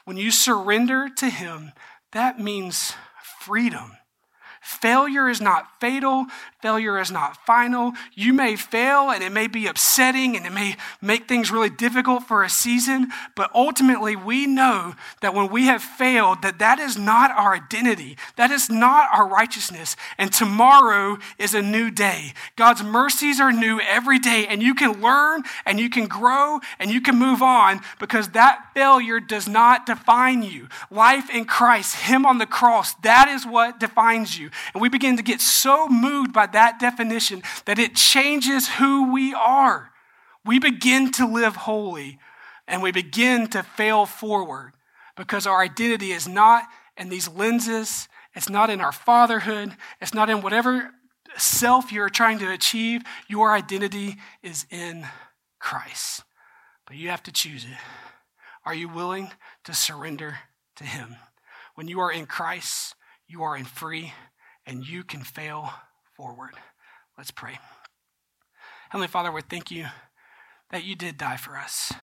When 0.05 0.17
you 0.17 0.31
surrender 0.31 1.09
to 1.17 1.31
him, 1.31 1.73
that 2.13 2.39
means 2.39 2.95
freedom. 3.41 3.97
Failure 4.65 5.29
is 5.29 5.43
not 5.43 5.79
fatal. 5.79 6.27
Failure 6.63 6.99
is 6.99 7.11
not 7.11 7.37
final. 7.45 7.93
You 8.15 8.33
may 8.33 8.57
fail 8.57 9.11
and 9.11 9.23
it 9.23 9.31
may 9.31 9.47
be 9.47 9.67
upsetting 9.67 10.35
and 10.37 10.47
it 10.47 10.53
may 10.53 10.77
make 11.03 11.29
things 11.29 11.51
really 11.51 11.69
difficult 11.69 12.23
for 12.23 12.43
a 12.43 12.49
season, 12.49 13.09
but 13.37 13.51
ultimately 13.55 14.17
we 14.17 14.47
know 14.47 14.95
that 15.21 15.35
when 15.35 15.51
we 15.51 15.67
have 15.67 15.83
failed 15.83 16.41
that 16.41 16.59
that 16.61 16.79
is 16.79 16.97
not 16.97 17.31
our 17.33 17.55
identity. 17.55 18.17
That 18.37 18.51
is 18.51 18.71
not 18.71 19.11
our 19.13 19.29
righteousness. 19.29 19.97
And 20.17 20.33
tomorrow 20.33 21.19
is 21.39 21.53
a 21.53 21.61
new 21.61 21.91
day. 21.91 22.33
God's 22.57 22.83
mercies 22.83 23.41
are 23.41 23.53
new 23.53 23.81
every 23.81 24.19
day 24.19 24.47
and 24.49 24.63
you 24.63 24.75
can 24.75 25.03
learn 25.03 25.43
and 25.67 25.79
you 25.79 25.91
can 25.91 26.07
grow 26.07 26.61
and 26.79 26.91
you 26.91 27.03
can 27.03 27.19
move 27.19 27.43
on 27.43 27.83
because 28.01 28.29
that 28.31 28.71
failure 28.73 29.21
does 29.21 29.47
not 29.47 29.85
define 29.85 30.43
you. 30.43 30.69
Life 30.91 31.29
in 31.29 31.45
Christ, 31.45 31.97
him 31.97 32.25
on 32.25 32.39
the 32.39 32.47
cross, 32.47 32.95
that 33.03 33.29
is 33.29 33.47
what 33.47 33.79
defines 33.79 34.39
you. 34.39 34.51
And 34.73 34.81
we 34.81 34.89
begin 34.89 35.17
to 35.17 35.23
get 35.23 35.41
so 35.41 35.89
moved 35.89 36.33
by 36.33 36.47
that 36.47 36.79
definition 36.79 37.43
that 37.65 37.79
it 37.79 37.95
changes 37.95 38.69
who 38.69 39.13
we 39.13 39.35
are. 39.35 39.91
We 40.45 40.59
begin 40.59 41.11
to 41.13 41.27
live 41.27 41.57
holy 41.57 42.19
and 42.67 42.83
we 42.83 42.93
begin 42.93 43.49
to 43.49 43.63
fail 43.63 44.07
forward 44.07 44.73
because 45.17 45.47
our 45.47 45.61
identity 45.61 46.13
is 46.13 46.27
not 46.27 46.65
in 46.97 47.09
these 47.09 47.29
lenses, 47.29 48.09
it's 48.35 48.49
not 48.49 48.71
in 48.71 48.81
our 48.81 48.93
fatherhood, 48.93 49.77
it's 50.01 50.15
not 50.15 50.31
in 50.31 50.41
whatever 50.41 50.91
self 51.37 51.93
you're 51.93 52.09
trying 52.09 52.39
to 52.39 52.51
achieve. 52.53 53.03
Your 53.29 53.53
identity 53.53 54.17
is 54.43 54.67
in 54.71 55.07
Christ. 55.59 56.23
But 56.87 56.97
you 56.97 57.09
have 57.09 57.23
to 57.25 57.33
choose 57.33 57.65
it. 57.65 57.79
Are 58.65 58.75
you 58.75 58.89
willing 58.89 59.31
to 59.65 59.75
surrender 59.75 60.39
to 60.77 60.85
Him? 60.85 61.17
When 61.75 61.89
you 61.89 62.01
are 62.01 62.13
in 62.13 62.27
Christ, 62.27 62.95
you 63.27 63.43
are 63.43 63.57
in 63.57 63.65
free 63.65 64.13
and 64.67 64.87
you 64.87 65.05
can 65.05 65.21
fail 65.21 65.71
forward. 66.17 66.55
Let's 67.17 67.31
pray. 67.31 67.59
Heavenly 68.91 69.09
Father, 69.09 69.33
we 69.33 69.43
thank 69.43 69.71
you 69.71 69.87
that 70.71 70.85
you 70.85 70.97
did 70.97 71.19
die 71.19 71.37
for 71.37 71.57
us. 71.57 71.93